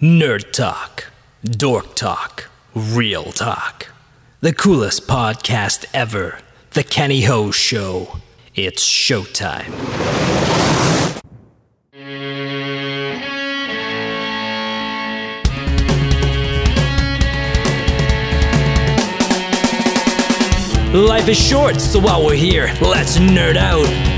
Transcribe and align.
Nerd 0.00 0.52
Talk, 0.52 1.10
Dork 1.42 1.96
Talk, 1.96 2.48
Real 2.72 3.32
Talk. 3.32 3.88
The 4.38 4.52
coolest 4.52 5.08
podcast 5.08 5.86
ever. 5.92 6.38
The 6.70 6.84
Kenny 6.84 7.22
Ho 7.22 7.50
Show. 7.50 8.20
It's 8.54 8.88
showtime. 8.88 9.74
Life 20.94 21.28
is 21.28 21.36
short, 21.36 21.80
so 21.80 21.98
while 21.98 22.24
we're 22.24 22.36
here, 22.36 22.72
let's 22.80 23.18
nerd 23.18 23.56
out. 23.56 24.17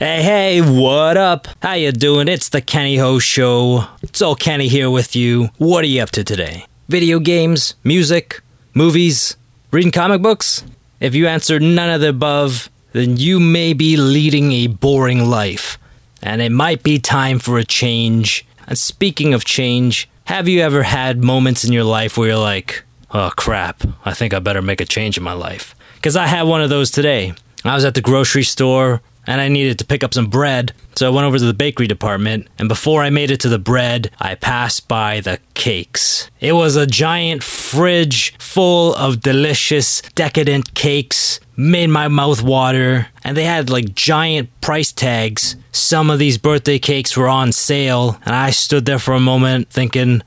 Hey, 0.00 0.24
hey, 0.24 0.60
what 0.60 1.16
up? 1.16 1.46
How 1.62 1.74
you 1.74 1.92
doing? 1.92 2.26
It's 2.26 2.48
the 2.48 2.60
Kenny 2.60 2.96
Ho 2.96 3.20
Show. 3.20 3.84
It's 4.02 4.20
all 4.20 4.34
Kenny 4.34 4.66
here 4.66 4.90
with 4.90 5.14
you. 5.14 5.50
What 5.58 5.84
are 5.84 5.86
you 5.86 6.02
up 6.02 6.10
to 6.12 6.24
today? 6.24 6.66
Video 6.88 7.20
games, 7.20 7.76
music, 7.84 8.42
movies, 8.74 9.36
reading 9.70 9.92
comic 9.92 10.20
books? 10.20 10.64
If 10.98 11.14
you 11.14 11.28
answered 11.28 11.62
none 11.62 11.90
of 11.90 12.00
the 12.00 12.08
above, 12.08 12.70
then 12.90 13.18
you 13.18 13.38
may 13.38 13.72
be 13.72 13.96
leading 13.96 14.50
a 14.50 14.66
boring 14.66 15.26
life. 15.26 15.78
And 16.20 16.42
it 16.42 16.50
might 16.50 16.82
be 16.82 16.98
time 16.98 17.38
for 17.38 17.56
a 17.56 17.64
change. 17.64 18.44
And 18.66 18.76
speaking 18.76 19.32
of 19.32 19.44
change, 19.44 20.08
have 20.24 20.48
you 20.48 20.60
ever 20.60 20.82
had 20.82 21.22
moments 21.22 21.62
in 21.62 21.72
your 21.72 21.84
life 21.84 22.18
where 22.18 22.30
you're 22.30 22.38
like, 22.38 22.82
oh 23.12 23.30
crap, 23.36 23.84
I 24.04 24.12
think 24.12 24.34
I 24.34 24.40
better 24.40 24.60
make 24.60 24.80
a 24.80 24.86
change 24.86 25.16
in 25.16 25.22
my 25.22 25.34
life? 25.34 25.76
Because 25.94 26.16
I 26.16 26.26
had 26.26 26.48
one 26.48 26.62
of 26.62 26.68
those 26.68 26.90
today. 26.90 27.32
I 27.64 27.76
was 27.76 27.84
at 27.84 27.94
the 27.94 28.00
grocery 28.00 28.42
store 28.42 29.00
and 29.26 29.40
I 29.40 29.48
needed 29.48 29.78
to 29.78 29.84
pick 29.84 30.04
up 30.04 30.14
some 30.14 30.26
bread. 30.26 30.72
So 30.96 31.06
I 31.06 31.10
went 31.10 31.26
over 31.26 31.38
to 31.38 31.44
the 31.44 31.54
bakery 31.54 31.86
department, 31.86 32.46
and 32.58 32.68
before 32.68 33.02
I 33.02 33.10
made 33.10 33.30
it 33.30 33.40
to 33.40 33.48
the 33.48 33.58
bread, 33.58 34.10
I 34.20 34.34
passed 34.34 34.86
by 34.88 35.20
the 35.20 35.38
cakes. 35.54 36.30
It 36.40 36.52
was 36.52 36.76
a 36.76 36.86
giant 36.86 37.42
fridge 37.42 38.36
full 38.38 38.94
of 38.94 39.20
delicious, 39.20 40.02
decadent 40.14 40.74
cakes. 40.74 41.40
Made 41.56 41.88
my 41.88 42.08
mouth 42.08 42.42
water, 42.42 43.08
and 43.22 43.36
they 43.36 43.44
had 43.44 43.70
like 43.70 43.94
giant 43.94 44.50
price 44.60 44.92
tags. 44.92 45.56
Some 45.70 46.10
of 46.10 46.18
these 46.18 46.36
birthday 46.38 46.78
cakes 46.78 47.16
were 47.16 47.28
on 47.28 47.52
sale, 47.52 48.18
and 48.24 48.34
I 48.34 48.50
stood 48.50 48.86
there 48.86 48.98
for 48.98 49.14
a 49.14 49.20
moment 49.20 49.70
thinking, 49.70 50.22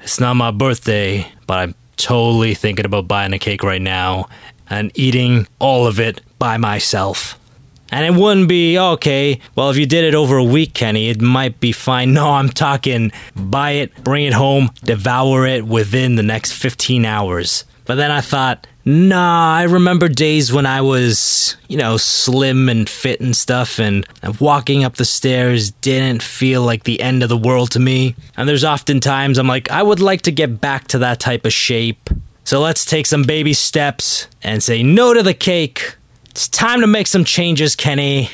it's 0.00 0.20
not 0.20 0.34
my 0.34 0.50
birthday, 0.50 1.30
but 1.46 1.58
I'm 1.58 1.74
totally 1.96 2.54
thinking 2.54 2.86
about 2.86 3.08
buying 3.08 3.32
a 3.32 3.38
cake 3.38 3.62
right 3.62 3.82
now 3.82 4.28
and 4.68 4.90
eating 4.94 5.46
all 5.58 5.86
of 5.86 5.98
it 6.00 6.20
by 6.38 6.56
myself. 6.56 7.38
And 7.90 8.04
it 8.04 8.20
wouldn't 8.20 8.48
be 8.48 8.76
oh, 8.78 8.92
okay. 8.92 9.40
Well, 9.54 9.70
if 9.70 9.76
you 9.76 9.86
did 9.86 10.04
it 10.04 10.14
over 10.14 10.36
a 10.36 10.44
week, 10.44 10.74
Kenny, 10.74 11.08
it 11.08 11.20
might 11.20 11.60
be 11.60 11.72
fine. 11.72 12.06
No, 12.16 12.32
I'm 12.32 12.48
talking 12.48 13.12
buy 13.34 13.72
it, 13.72 14.02
bring 14.02 14.24
it 14.24 14.32
home, 14.32 14.70
devour 14.84 15.46
it 15.46 15.66
within 15.66 16.16
the 16.16 16.22
next 16.22 16.52
15 16.52 17.04
hours. 17.04 17.64
But 17.84 17.96
then 17.96 18.10
I 18.10 18.20
thought, 18.20 18.66
nah, 18.84 19.54
I 19.54 19.64
remember 19.64 20.08
days 20.08 20.52
when 20.52 20.64
I 20.64 20.80
was, 20.80 21.56
you 21.68 21.76
know, 21.76 21.96
slim 21.96 22.68
and 22.68 22.88
fit 22.88 23.20
and 23.20 23.36
stuff, 23.36 23.78
and 23.78 24.06
walking 24.40 24.82
up 24.82 24.96
the 24.96 25.04
stairs 25.04 25.70
didn't 25.70 26.22
feel 26.22 26.62
like 26.62 26.84
the 26.84 27.00
end 27.00 27.22
of 27.22 27.28
the 27.28 27.36
world 27.36 27.70
to 27.72 27.80
me. 27.80 28.16
And 28.36 28.48
there's 28.48 28.64
often 28.64 29.00
times 29.00 29.38
I'm 29.38 29.46
like, 29.46 29.70
I 29.70 29.82
would 29.82 30.00
like 30.00 30.22
to 30.22 30.32
get 30.32 30.60
back 30.60 30.88
to 30.88 30.98
that 30.98 31.20
type 31.20 31.44
of 31.44 31.52
shape. 31.52 32.10
So 32.44 32.60
let's 32.60 32.84
take 32.84 33.06
some 33.06 33.24
baby 33.24 33.52
steps 33.52 34.28
and 34.42 34.62
say 34.62 34.82
no 34.82 35.12
to 35.12 35.22
the 35.22 35.34
cake. 35.34 35.96
It's 36.36 36.48
time 36.48 36.82
to 36.82 36.86
make 36.86 37.06
some 37.06 37.24
changes, 37.24 37.74
Kenny. 37.74 38.28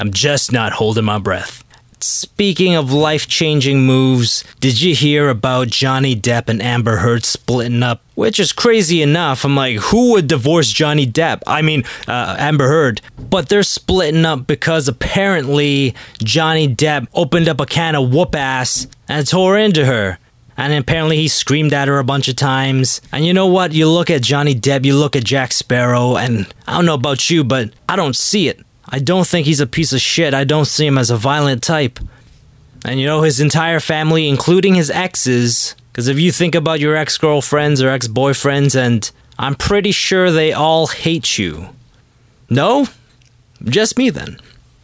I'm 0.00 0.12
just 0.12 0.50
not 0.50 0.72
holding 0.72 1.04
my 1.04 1.20
breath. 1.20 1.62
Speaking 2.00 2.74
of 2.74 2.92
life 2.92 3.28
changing 3.28 3.86
moves, 3.86 4.42
did 4.58 4.82
you 4.82 4.96
hear 4.96 5.28
about 5.28 5.68
Johnny 5.68 6.16
Depp 6.16 6.48
and 6.48 6.60
Amber 6.60 6.96
Heard 6.96 7.24
splitting 7.24 7.84
up? 7.84 8.02
Which 8.16 8.40
is 8.40 8.52
crazy 8.52 9.02
enough. 9.02 9.44
I'm 9.44 9.54
like, 9.54 9.76
who 9.76 10.14
would 10.14 10.26
divorce 10.26 10.72
Johnny 10.72 11.06
Depp? 11.06 11.42
I 11.46 11.62
mean, 11.62 11.84
uh, 12.08 12.34
Amber 12.40 12.66
Heard. 12.66 13.00
But 13.16 13.48
they're 13.48 13.62
splitting 13.62 14.24
up 14.24 14.48
because 14.48 14.88
apparently 14.88 15.94
Johnny 16.24 16.66
Depp 16.66 17.06
opened 17.14 17.48
up 17.48 17.60
a 17.60 17.66
can 17.66 17.94
of 17.94 18.12
whoop 18.12 18.34
ass 18.34 18.88
and 19.06 19.24
tore 19.28 19.56
into 19.56 19.86
her. 19.86 20.18
And 20.60 20.74
apparently 20.74 21.16
he 21.16 21.28
screamed 21.28 21.72
at 21.72 21.88
her 21.88 21.98
a 21.98 22.04
bunch 22.04 22.28
of 22.28 22.36
times. 22.36 23.00
And 23.12 23.24
you 23.24 23.32
know 23.32 23.46
what? 23.46 23.72
You 23.72 23.88
look 23.88 24.10
at 24.10 24.20
Johnny 24.20 24.54
Depp, 24.54 24.84
you 24.84 24.94
look 24.94 25.16
at 25.16 25.24
Jack 25.24 25.52
Sparrow, 25.52 26.18
and 26.18 26.52
I 26.66 26.74
don't 26.74 26.84
know 26.84 26.92
about 26.92 27.30
you, 27.30 27.44
but 27.44 27.70
I 27.88 27.96
don't 27.96 28.14
see 28.14 28.46
it. 28.46 28.60
I 28.86 28.98
don't 28.98 29.26
think 29.26 29.46
he's 29.46 29.60
a 29.60 29.66
piece 29.66 29.94
of 29.94 30.02
shit. 30.02 30.34
I 30.34 30.44
don't 30.44 30.66
see 30.66 30.86
him 30.86 30.98
as 30.98 31.08
a 31.08 31.16
violent 31.16 31.62
type. 31.62 31.98
And 32.84 33.00
you 33.00 33.06
know, 33.06 33.22
his 33.22 33.40
entire 33.40 33.80
family, 33.80 34.28
including 34.28 34.74
his 34.74 34.90
exes, 34.90 35.74
because 35.90 36.08
if 36.08 36.18
you 36.18 36.30
think 36.30 36.54
about 36.54 36.78
your 36.78 36.94
ex 36.94 37.16
girlfriends 37.16 37.80
or 37.80 37.88
ex 37.88 38.06
boyfriends, 38.06 38.78
and 38.78 39.10
I'm 39.38 39.54
pretty 39.54 39.92
sure 39.92 40.30
they 40.30 40.52
all 40.52 40.88
hate 40.88 41.38
you. 41.38 41.70
No? 42.50 42.86
Just 43.64 43.96
me 43.96 44.10
then. 44.10 44.38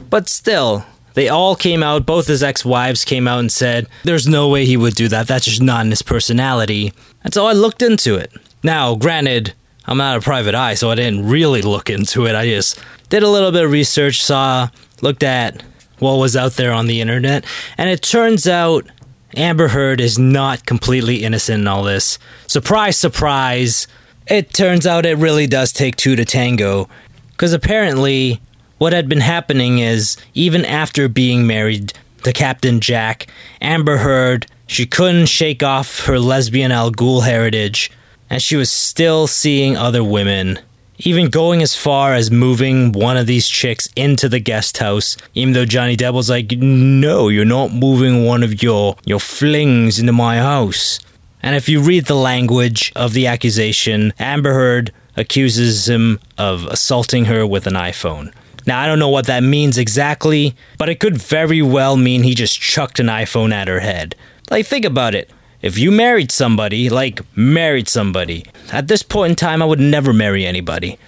But 0.08 0.30
still, 0.30 0.86
they 1.16 1.30
all 1.30 1.56
came 1.56 1.82
out, 1.82 2.04
both 2.04 2.26
his 2.26 2.42
ex 2.42 2.62
wives 2.62 3.02
came 3.02 3.26
out 3.26 3.40
and 3.40 3.50
said, 3.50 3.88
There's 4.04 4.28
no 4.28 4.50
way 4.50 4.66
he 4.66 4.76
would 4.76 4.94
do 4.94 5.08
that. 5.08 5.26
That's 5.26 5.46
just 5.46 5.62
not 5.62 5.84
in 5.86 5.90
his 5.90 6.02
personality. 6.02 6.92
And 7.24 7.32
so 7.32 7.46
I 7.46 7.54
looked 7.54 7.80
into 7.80 8.16
it. 8.16 8.30
Now, 8.62 8.94
granted, 8.94 9.54
I'm 9.86 9.96
not 9.96 10.18
a 10.18 10.20
private 10.20 10.54
eye, 10.54 10.74
so 10.74 10.90
I 10.90 10.94
didn't 10.94 11.26
really 11.26 11.62
look 11.62 11.88
into 11.88 12.26
it. 12.26 12.34
I 12.34 12.44
just 12.44 12.78
did 13.08 13.22
a 13.22 13.30
little 13.30 13.50
bit 13.50 13.64
of 13.64 13.70
research, 13.70 14.22
saw, 14.22 14.68
looked 15.00 15.22
at 15.22 15.62
what 16.00 16.16
was 16.16 16.36
out 16.36 16.52
there 16.52 16.72
on 16.72 16.86
the 16.86 17.00
internet, 17.00 17.46
and 17.78 17.88
it 17.88 18.02
turns 18.02 18.46
out 18.46 18.86
Amber 19.34 19.68
Heard 19.68 20.02
is 20.02 20.18
not 20.18 20.66
completely 20.66 21.24
innocent 21.24 21.62
in 21.62 21.66
all 21.66 21.82
this. 21.82 22.18
Surprise, 22.46 22.98
surprise. 22.98 23.88
It 24.26 24.52
turns 24.52 24.86
out 24.86 25.06
it 25.06 25.16
really 25.16 25.46
does 25.46 25.72
take 25.72 25.96
two 25.96 26.14
to 26.14 26.26
tango. 26.26 26.90
Because 27.30 27.54
apparently, 27.54 28.42
what 28.78 28.92
had 28.92 29.08
been 29.08 29.20
happening 29.20 29.78
is, 29.78 30.16
even 30.34 30.64
after 30.64 31.08
being 31.08 31.46
married 31.46 31.92
to 32.22 32.32
Captain 32.32 32.80
Jack, 32.80 33.26
Amber 33.60 33.98
Heard, 33.98 34.46
she 34.66 34.86
couldn't 34.86 35.26
shake 35.26 35.62
off 35.62 36.06
her 36.06 36.18
lesbian 36.18 36.72
Al 36.72 36.90
Ghul 36.90 37.24
heritage, 37.24 37.90
and 38.28 38.42
she 38.42 38.56
was 38.56 38.70
still 38.70 39.26
seeing 39.26 39.76
other 39.76 40.02
women 40.02 40.58
even 40.98 41.28
going 41.28 41.62
as 41.62 41.76
far 41.76 42.14
as 42.14 42.30
moving 42.30 42.92
one 42.92 43.16
of 43.16 43.26
these 43.26 43.48
chicks 43.48 43.88
into 43.96 44.28
the 44.28 44.38
guest 44.38 44.78
house, 44.78 45.16
even 45.34 45.52
though 45.52 45.64
Johnny 45.64 45.96
Depp 45.96 46.14
was 46.14 46.30
like, 46.30 46.52
"No, 46.52 47.28
you're 47.28 47.44
not 47.44 47.72
moving 47.72 48.24
one 48.24 48.42
of 48.42 48.62
your 48.62 48.96
your 49.04 49.20
flings 49.20 49.98
into 49.98 50.12
my 50.12 50.38
house." 50.38 50.98
And 51.42 51.54
if 51.54 51.68
you 51.68 51.80
read 51.80 52.06
the 52.06 52.14
language 52.14 52.92
of 52.96 53.12
the 53.12 53.26
accusation, 53.26 54.14
Amber 54.18 54.54
Heard 54.54 54.92
accuses 55.16 55.88
him 55.88 56.18
of 56.38 56.64
assaulting 56.66 57.26
her 57.26 57.46
with 57.46 57.66
an 57.66 57.74
iPhone. 57.74 58.32
Now, 58.66 58.80
I 58.80 58.86
don't 58.86 58.98
know 58.98 59.08
what 59.08 59.26
that 59.26 59.44
means 59.44 59.78
exactly, 59.78 60.56
but 60.76 60.88
it 60.88 60.98
could 60.98 61.16
very 61.16 61.62
well 61.62 61.96
mean 61.96 62.24
he 62.24 62.34
just 62.34 62.60
chucked 62.60 62.98
an 62.98 63.06
iPhone 63.06 63.52
at 63.52 63.68
her 63.68 63.80
head. 63.80 64.16
Like, 64.50 64.66
think 64.66 64.84
about 64.84 65.14
it. 65.14 65.30
If 65.62 65.78
you 65.78 65.90
married 65.90 66.30
somebody, 66.32 66.90
like 66.90 67.20
married 67.36 67.88
somebody, 67.88 68.44
at 68.72 68.88
this 68.88 69.02
point 69.02 69.30
in 69.30 69.36
time, 69.36 69.62
I 69.62 69.66
would 69.66 69.80
never 69.80 70.12
marry 70.12 70.44
anybody. 70.44 70.98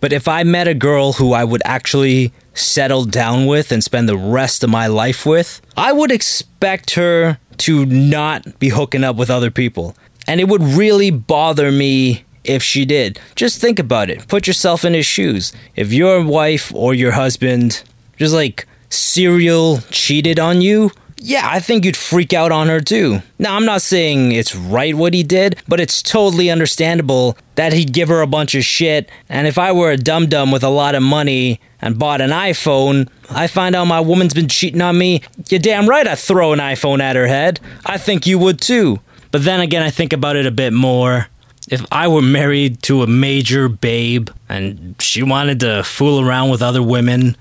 But 0.00 0.12
if 0.12 0.26
I 0.26 0.42
met 0.44 0.66
a 0.66 0.74
girl 0.74 1.14
who 1.14 1.32
I 1.32 1.44
would 1.44 1.62
actually 1.64 2.32
settle 2.54 3.04
down 3.04 3.46
with 3.46 3.70
and 3.70 3.84
spend 3.84 4.08
the 4.08 4.16
rest 4.16 4.64
of 4.64 4.70
my 4.70 4.86
life 4.86 5.24
with, 5.24 5.60
I 5.76 5.92
would 5.92 6.10
expect 6.10 6.94
her 6.94 7.38
to 7.58 7.86
not 7.86 8.58
be 8.58 8.70
hooking 8.70 9.04
up 9.04 9.16
with 9.16 9.30
other 9.30 9.50
people. 9.50 9.94
And 10.26 10.40
it 10.40 10.48
would 10.48 10.62
really 10.62 11.10
bother 11.10 11.70
me 11.70 12.24
if 12.50 12.62
she 12.62 12.84
did. 12.84 13.20
Just 13.36 13.60
think 13.60 13.78
about 13.78 14.10
it. 14.10 14.26
Put 14.28 14.46
yourself 14.46 14.84
in 14.84 14.94
his 14.94 15.06
shoes. 15.06 15.52
If 15.76 15.92
your 15.92 16.24
wife 16.24 16.74
or 16.74 16.94
your 16.94 17.12
husband 17.12 17.82
just 18.16 18.34
like 18.34 18.66
serial 18.88 19.78
cheated 19.90 20.38
on 20.38 20.60
you, 20.60 20.90
yeah, 21.22 21.46
I 21.50 21.60
think 21.60 21.84
you'd 21.84 21.98
freak 21.98 22.32
out 22.32 22.50
on 22.50 22.68
her 22.68 22.80
too. 22.80 23.22
Now, 23.38 23.54
I'm 23.54 23.66
not 23.66 23.82
saying 23.82 24.32
it's 24.32 24.56
right 24.56 24.94
what 24.94 25.12
he 25.12 25.22
did, 25.22 25.62
but 25.68 25.78
it's 25.78 26.02
totally 26.02 26.50
understandable 26.50 27.36
that 27.56 27.74
he'd 27.74 27.92
give 27.92 28.08
her 28.08 28.22
a 28.22 28.26
bunch 28.26 28.54
of 28.54 28.64
shit. 28.64 29.10
And 29.28 29.46
if 29.46 29.58
I 29.58 29.70
were 29.70 29.90
a 29.90 29.98
dum 29.98 30.26
dum 30.26 30.50
with 30.50 30.64
a 30.64 30.70
lot 30.70 30.94
of 30.94 31.02
money 31.02 31.60
and 31.80 31.98
bought 31.98 32.22
an 32.22 32.30
iPhone, 32.30 33.08
I 33.28 33.48
find 33.48 33.76
out 33.76 33.84
my 33.84 34.00
woman's 34.00 34.32
been 34.32 34.48
cheating 34.48 34.80
on 34.80 34.96
me, 34.96 35.22
you're 35.50 35.60
damn 35.60 35.88
right 35.88 36.08
I'd 36.08 36.18
throw 36.18 36.52
an 36.52 36.58
iPhone 36.58 37.00
at 37.00 37.16
her 37.16 37.26
head. 37.26 37.60
I 37.84 37.98
think 37.98 38.26
you 38.26 38.38
would 38.38 38.60
too. 38.60 39.00
But 39.30 39.44
then 39.44 39.60
again, 39.60 39.82
I 39.82 39.90
think 39.90 40.12
about 40.12 40.36
it 40.36 40.46
a 40.46 40.50
bit 40.50 40.72
more. 40.72 41.28
If 41.70 41.84
I 41.92 42.08
were 42.08 42.20
married 42.20 42.82
to 42.82 43.02
a 43.02 43.06
major 43.06 43.68
babe 43.68 44.28
and 44.48 44.96
she 45.00 45.22
wanted 45.22 45.60
to 45.60 45.84
fool 45.84 46.20
around 46.20 46.50
with 46.50 46.62
other 46.62 46.82
women, 46.82 47.36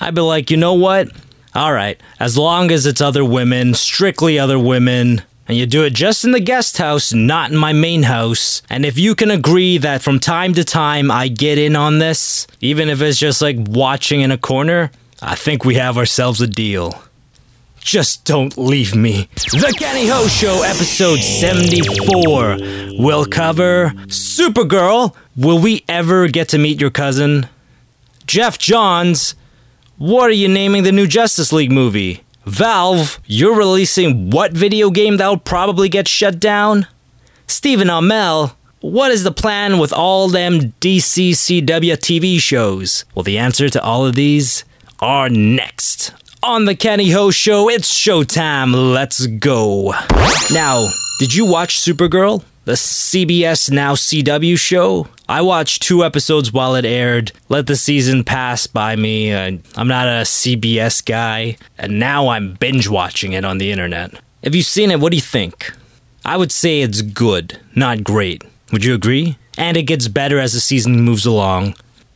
I'd 0.00 0.14
be 0.14 0.20
like, 0.20 0.52
you 0.52 0.56
know 0.56 0.74
what? 0.74 1.08
Alright, 1.54 2.00
as 2.20 2.38
long 2.38 2.70
as 2.70 2.86
it's 2.86 3.00
other 3.00 3.24
women, 3.24 3.74
strictly 3.74 4.38
other 4.38 4.58
women, 4.58 5.22
and 5.48 5.58
you 5.58 5.66
do 5.66 5.82
it 5.84 5.92
just 5.92 6.24
in 6.24 6.30
the 6.30 6.40
guest 6.40 6.78
house, 6.78 7.12
not 7.12 7.50
in 7.50 7.56
my 7.56 7.72
main 7.72 8.04
house. 8.04 8.62
And 8.70 8.86
if 8.86 8.96
you 8.96 9.16
can 9.16 9.30
agree 9.32 9.78
that 9.78 10.00
from 10.00 10.20
time 10.20 10.54
to 10.54 10.64
time 10.64 11.10
I 11.10 11.26
get 11.26 11.58
in 11.58 11.74
on 11.74 11.98
this, 11.98 12.46
even 12.60 12.88
if 12.88 13.02
it's 13.02 13.18
just 13.18 13.42
like 13.42 13.56
watching 13.58 14.20
in 14.20 14.30
a 14.30 14.38
corner, 14.38 14.92
I 15.20 15.34
think 15.34 15.64
we 15.64 15.74
have 15.74 15.98
ourselves 15.98 16.40
a 16.40 16.46
deal. 16.46 17.02
Just 17.82 18.24
don't 18.24 18.56
leave 18.56 18.94
me. 18.94 19.28
The 19.34 19.74
Kenny 19.76 20.06
Ho 20.06 20.28
Show, 20.28 20.62
episode 20.62 21.18
74. 21.20 22.56
We'll 22.96 23.26
cover 23.26 23.92
Supergirl. 24.06 25.14
Will 25.36 25.58
we 25.58 25.84
ever 25.88 26.28
get 26.28 26.48
to 26.50 26.58
meet 26.58 26.80
your 26.80 26.90
cousin? 26.90 27.48
Geoff 28.26 28.56
Johns. 28.58 29.34
What 29.98 30.30
are 30.30 30.34
you 30.34 30.48
naming 30.48 30.84
the 30.84 30.92
new 30.92 31.08
Justice 31.08 31.52
League 31.52 31.72
movie? 31.72 32.22
Valve, 32.46 33.18
you're 33.26 33.56
releasing 33.56 34.30
what 34.30 34.52
video 34.52 34.90
game 34.90 35.16
that'll 35.16 35.36
probably 35.38 35.88
get 35.88 36.06
shut 36.06 36.38
down? 36.38 36.86
Stephen 37.48 37.88
Amell, 37.88 38.54
what 38.80 39.10
is 39.10 39.24
the 39.24 39.32
plan 39.32 39.78
with 39.78 39.92
all 39.92 40.28
them 40.28 40.72
DCCW 40.80 41.96
TV 41.98 42.38
shows? 42.38 43.04
Well, 43.14 43.24
the 43.24 43.38
answer 43.38 43.68
to 43.68 43.82
all 43.82 44.06
of 44.06 44.14
these 44.14 44.64
are 45.00 45.28
next 45.28 46.12
on 46.42 46.64
the 46.64 46.74
Kenny 46.74 47.10
Ho 47.10 47.30
Show, 47.30 47.68
it's 47.68 47.92
showtime. 47.92 48.92
Let's 48.92 49.26
go. 49.26 49.94
Now, 50.52 50.88
did 51.18 51.34
you 51.34 51.46
watch 51.46 51.78
Supergirl? 51.78 52.42
The 52.64 52.72
CBS 52.72 53.70
Now 53.70 53.94
CW 53.94 54.58
show? 54.58 55.08
I 55.28 55.42
watched 55.42 55.82
two 55.82 56.04
episodes 56.04 56.52
while 56.52 56.74
it 56.74 56.84
aired, 56.84 57.32
let 57.48 57.66
the 57.66 57.74
season 57.76 58.22
pass 58.22 58.66
by 58.66 58.96
me. 58.96 59.32
Uh, 59.32 59.58
I'm 59.76 59.88
not 59.88 60.06
a 60.06 60.22
CBS 60.22 61.04
guy, 61.04 61.56
and 61.78 61.98
now 61.98 62.28
I'm 62.28 62.54
binge 62.54 62.88
watching 62.88 63.32
it 63.32 63.44
on 63.44 63.58
the 63.58 63.72
internet. 63.72 64.12
Have 64.44 64.54
you 64.54 64.62
seen 64.62 64.90
it? 64.90 65.00
What 65.00 65.10
do 65.10 65.16
you 65.16 65.22
think? 65.22 65.72
I 66.24 66.36
would 66.36 66.52
say 66.52 66.82
it's 66.82 67.02
good, 67.02 67.58
not 67.74 68.04
great. 68.04 68.44
Would 68.72 68.84
you 68.84 68.94
agree? 68.94 69.38
And 69.58 69.76
it 69.76 69.82
gets 69.82 70.08
better 70.08 70.38
as 70.38 70.52
the 70.52 70.60
season 70.60 71.00
moves 71.00 71.26
along. 71.26 71.74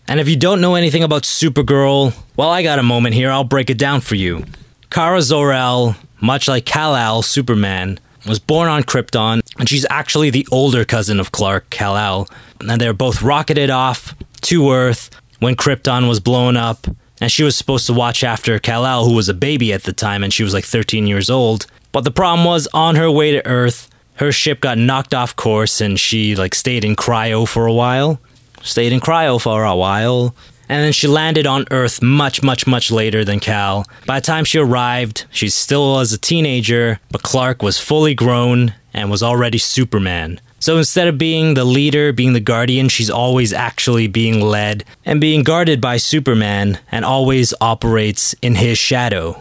And 0.09 0.21
if 0.21 0.29
you 0.29 0.37
don't 0.37 0.61
know 0.61 0.77
anything 0.77 1.03
about 1.03 1.23
Supergirl, 1.23 2.15
well, 2.37 2.51
I 2.51 2.63
got 2.63 2.79
a 2.79 2.85
moment 2.85 3.15
here, 3.15 3.31
I'll 3.31 3.45
break 3.45 3.71
it 3.71 3.79
down 3.79 4.01
for 4.01 4.15
you. 4.15 4.45
Kara 4.89 5.21
Zor-El, 5.21 5.97
much 6.21 6.47
like 6.47 6.65
Kal-El, 6.65 7.23
Superman, 7.23 7.99
was 8.25 8.39
born 8.39 8.69
on 8.69 8.85
Krypton, 8.85 9.41
and 9.59 9.69
she's 9.69 9.85
actually 9.91 10.31
the 10.31 10.47
older 10.53 10.85
cousin 10.85 11.19
of 11.19 11.33
Clark, 11.33 11.71
Kal-El. 11.71 12.29
And 12.61 12.81
they're 12.81 12.93
both 12.93 13.21
rocketed 13.21 13.69
off 13.69 14.15
to 14.43 14.71
Earth 14.71 15.11
when 15.41 15.57
Krypton 15.57 16.09
was 16.09 16.21
blown 16.21 16.57
up, 16.57 16.87
and 17.21 17.33
she 17.33 17.43
was 17.43 17.57
supposed 17.57 17.87
to 17.87 17.93
watch 17.93 18.23
after 18.23 18.61
Kal-El, 18.61 19.07
who 19.07 19.15
was 19.15 19.29
a 19.29 19.35
baby 19.35 19.73
at 19.73 19.83
the 19.83 19.93
time, 19.93 20.23
and 20.23 20.33
she 20.33 20.45
was 20.45 20.55
like 20.55 20.65
13 20.65 21.09
years 21.09 21.29
old. 21.29 21.67
But 21.91 22.05
the 22.05 22.13
problem 22.13 22.45
was, 22.45 22.69
on 22.73 22.95
her 22.95 23.11
way 23.11 23.33
to 23.33 23.45
Earth, 23.45 23.91
her 24.15 24.31
ship 24.31 24.61
got 24.61 24.79
knocked 24.79 25.15
off 25.15 25.35
course, 25.35 25.81
and 25.81 25.99
she 25.99 26.37
like 26.37 26.55
stayed 26.55 26.85
in 26.85 26.95
cryo 26.95 27.47
for 27.47 27.67
a 27.67 27.73
while 27.73 28.21
stayed 28.67 28.93
in 28.93 29.01
cryo 29.01 29.41
for 29.41 29.65
a 29.65 29.77
while, 29.77 30.35
and 30.69 30.83
then 30.83 30.93
she 30.93 31.07
landed 31.07 31.47
on 31.47 31.65
Earth 31.71 32.03
much, 32.03 32.43
much, 32.43 32.67
much 32.67 32.91
later 32.91 33.25
than 33.25 33.41
Kal. 33.41 33.87
By 34.05 34.21
the 34.21 34.27
time 34.27 34.45
she 34.45 34.59
arrived, 34.59 35.27
she 35.31 35.49
still 35.49 35.93
was 35.93 36.13
a 36.13 36.19
teenager, 36.19 36.99
but 37.11 37.23
Clark 37.23 37.63
was 37.63 37.79
fully 37.79 38.15
grown 38.15 38.75
and 38.93 39.11
was 39.11 39.23
already 39.23 39.59
Superman. 39.59 40.41
So 40.59 40.79
instead 40.79 41.07
of 41.07 41.19
being 41.19 41.55
the 41.55 41.65
leader, 41.65 42.13
being 42.13 42.33
the 42.33 42.41
guardian, 42.41 42.89
she's 42.89 43.11
always 43.11 43.53
actually 43.53 44.09
being 44.09 44.41
led 44.41 44.85
and 45.05 45.21
being 45.21 45.45
guarded 45.45 45.81
by 45.81 45.99
Superman 45.99 46.81
and 46.91 47.05
always 47.05 47.55
operates 47.61 48.35
in 48.43 48.57
his 48.57 48.79
shadow. 48.79 49.41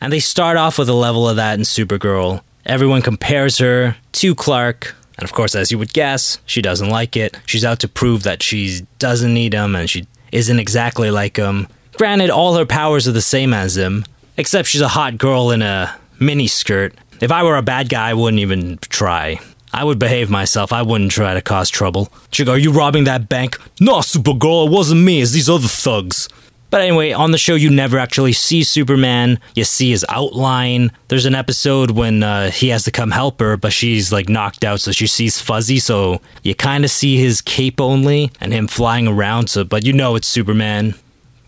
And 0.00 0.12
they 0.12 0.20
start 0.20 0.56
off 0.58 0.78
with 0.78 0.88
a 0.88 0.94
level 0.94 1.28
of 1.28 1.36
that 1.36 1.54
in 1.54 1.62
Supergirl. 1.62 2.42
Everyone 2.66 3.00
compares 3.00 3.58
her 3.58 3.96
to 4.12 4.34
Clark, 4.34 4.95
and 5.16 5.24
of 5.24 5.32
course, 5.32 5.54
as 5.54 5.70
you 5.70 5.78
would 5.78 5.92
guess, 5.92 6.38
she 6.46 6.60
doesn't 6.62 6.90
like 6.90 7.16
it. 7.16 7.38
She's 7.46 7.64
out 7.64 7.80
to 7.80 7.88
prove 7.88 8.22
that 8.24 8.42
she 8.42 8.86
doesn't 8.98 9.32
need 9.32 9.52
him 9.54 9.74
and 9.74 9.88
she 9.88 10.06
isn't 10.32 10.58
exactly 10.58 11.10
like 11.10 11.36
him. 11.36 11.68
Granted, 11.96 12.30
all 12.30 12.54
her 12.56 12.66
powers 12.66 13.08
are 13.08 13.12
the 13.12 13.22
same 13.22 13.54
as 13.54 13.76
him, 13.76 14.04
except 14.36 14.68
she's 14.68 14.82
a 14.82 14.88
hot 14.88 15.16
girl 15.16 15.50
in 15.50 15.62
a 15.62 15.96
mini 16.20 16.46
skirt. 16.46 16.94
If 17.20 17.32
I 17.32 17.42
were 17.42 17.56
a 17.56 17.62
bad 17.62 17.88
guy, 17.88 18.10
I 18.10 18.14
wouldn't 18.14 18.40
even 18.40 18.78
try. 18.78 19.40
I 19.72 19.84
would 19.84 19.98
behave 19.98 20.30
myself. 20.30 20.72
I 20.72 20.82
wouldn't 20.82 21.10
try 21.10 21.34
to 21.34 21.42
cause 21.42 21.70
trouble. 21.70 22.12
She'd 22.32 22.48
Are 22.48 22.58
you 22.58 22.72
robbing 22.72 23.04
that 23.04 23.28
bank? 23.28 23.58
No, 23.80 23.96
Supergirl, 23.96 24.66
it 24.66 24.70
wasn't 24.70 25.02
me, 25.02 25.22
it's 25.22 25.32
these 25.32 25.48
other 25.48 25.68
thugs. 25.68 26.28
But 26.76 26.82
anyway, 26.82 27.12
on 27.12 27.30
the 27.30 27.38
show, 27.38 27.54
you 27.54 27.70
never 27.70 27.98
actually 27.98 28.34
see 28.34 28.62
Superman. 28.62 29.38
You 29.54 29.64
see 29.64 29.92
his 29.92 30.04
outline. 30.10 30.92
There's 31.08 31.24
an 31.24 31.34
episode 31.34 31.92
when 31.92 32.22
uh, 32.22 32.50
he 32.50 32.68
has 32.68 32.84
to 32.84 32.90
come 32.90 33.12
help 33.12 33.40
her, 33.40 33.56
but 33.56 33.72
she's 33.72 34.12
like 34.12 34.28
knocked 34.28 34.62
out, 34.62 34.82
so 34.82 34.92
she 34.92 35.06
sees 35.06 35.40
fuzzy. 35.40 35.78
So 35.78 36.20
you 36.42 36.54
kind 36.54 36.84
of 36.84 36.90
see 36.90 37.16
his 37.16 37.40
cape 37.40 37.80
only 37.80 38.30
and 38.42 38.52
him 38.52 38.66
flying 38.66 39.08
around. 39.08 39.48
So, 39.48 39.64
but 39.64 39.86
you 39.86 39.94
know 39.94 40.16
it's 40.16 40.28
Superman. 40.28 40.94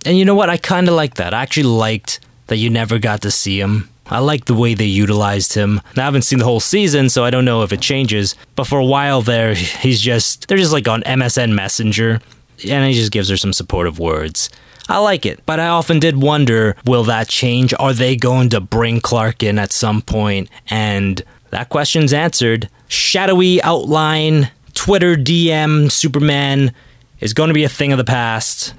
And 0.06 0.16
you 0.16 0.24
know 0.24 0.34
what? 0.34 0.48
I 0.48 0.56
kind 0.56 0.88
of 0.88 0.94
like 0.94 1.16
that. 1.16 1.34
I 1.34 1.42
actually 1.42 1.64
liked 1.64 2.20
that 2.46 2.56
you 2.56 2.70
never 2.70 2.98
got 2.98 3.20
to 3.20 3.30
see 3.30 3.60
him. 3.60 3.90
I 4.06 4.20
like 4.20 4.46
the 4.46 4.54
way 4.54 4.72
they 4.72 4.86
utilized 4.86 5.52
him. 5.52 5.82
Now, 5.94 6.04
I 6.04 6.06
haven't 6.06 6.22
seen 6.22 6.38
the 6.38 6.46
whole 6.46 6.58
season, 6.58 7.10
so 7.10 7.22
I 7.22 7.28
don't 7.28 7.44
know 7.44 7.64
if 7.64 7.72
it 7.74 7.82
changes. 7.82 8.34
But 8.54 8.66
for 8.66 8.78
a 8.78 8.86
while 8.86 9.20
there, 9.20 9.54
he's 9.54 10.00
just, 10.00 10.48
they're 10.48 10.56
just 10.56 10.72
like 10.72 10.88
on 10.88 11.02
MSN 11.02 11.52
Messenger, 11.52 12.22
and 12.66 12.86
he 12.86 12.94
just 12.94 13.12
gives 13.12 13.28
her 13.28 13.36
some 13.36 13.52
supportive 13.52 13.98
words. 13.98 14.48
I 14.88 14.98
like 14.98 15.26
it, 15.26 15.44
but 15.44 15.60
I 15.60 15.68
often 15.68 15.98
did 15.98 16.16
wonder 16.16 16.76
will 16.84 17.04
that 17.04 17.28
change? 17.28 17.74
Are 17.78 17.92
they 17.92 18.16
going 18.16 18.48
to 18.50 18.60
bring 18.60 19.00
Clark 19.00 19.42
in 19.42 19.58
at 19.58 19.72
some 19.72 20.00
point? 20.00 20.48
And 20.68 21.22
that 21.50 21.68
question's 21.68 22.12
answered. 22.12 22.70
Shadowy 22.88 23.62
outline, 23.62 24.50
Twitter 24.74 25.14
DM 25.14 25.92
Superman 25.92 26.72
is 27.20 27.34
going 27.34 27.48
to 27.48 27.54
be 27.54 27.64
a 27.64 27.68
thing 27.68 27.92
of 27.92 27.98
the 27.98 28.04
past. 28.04 28.74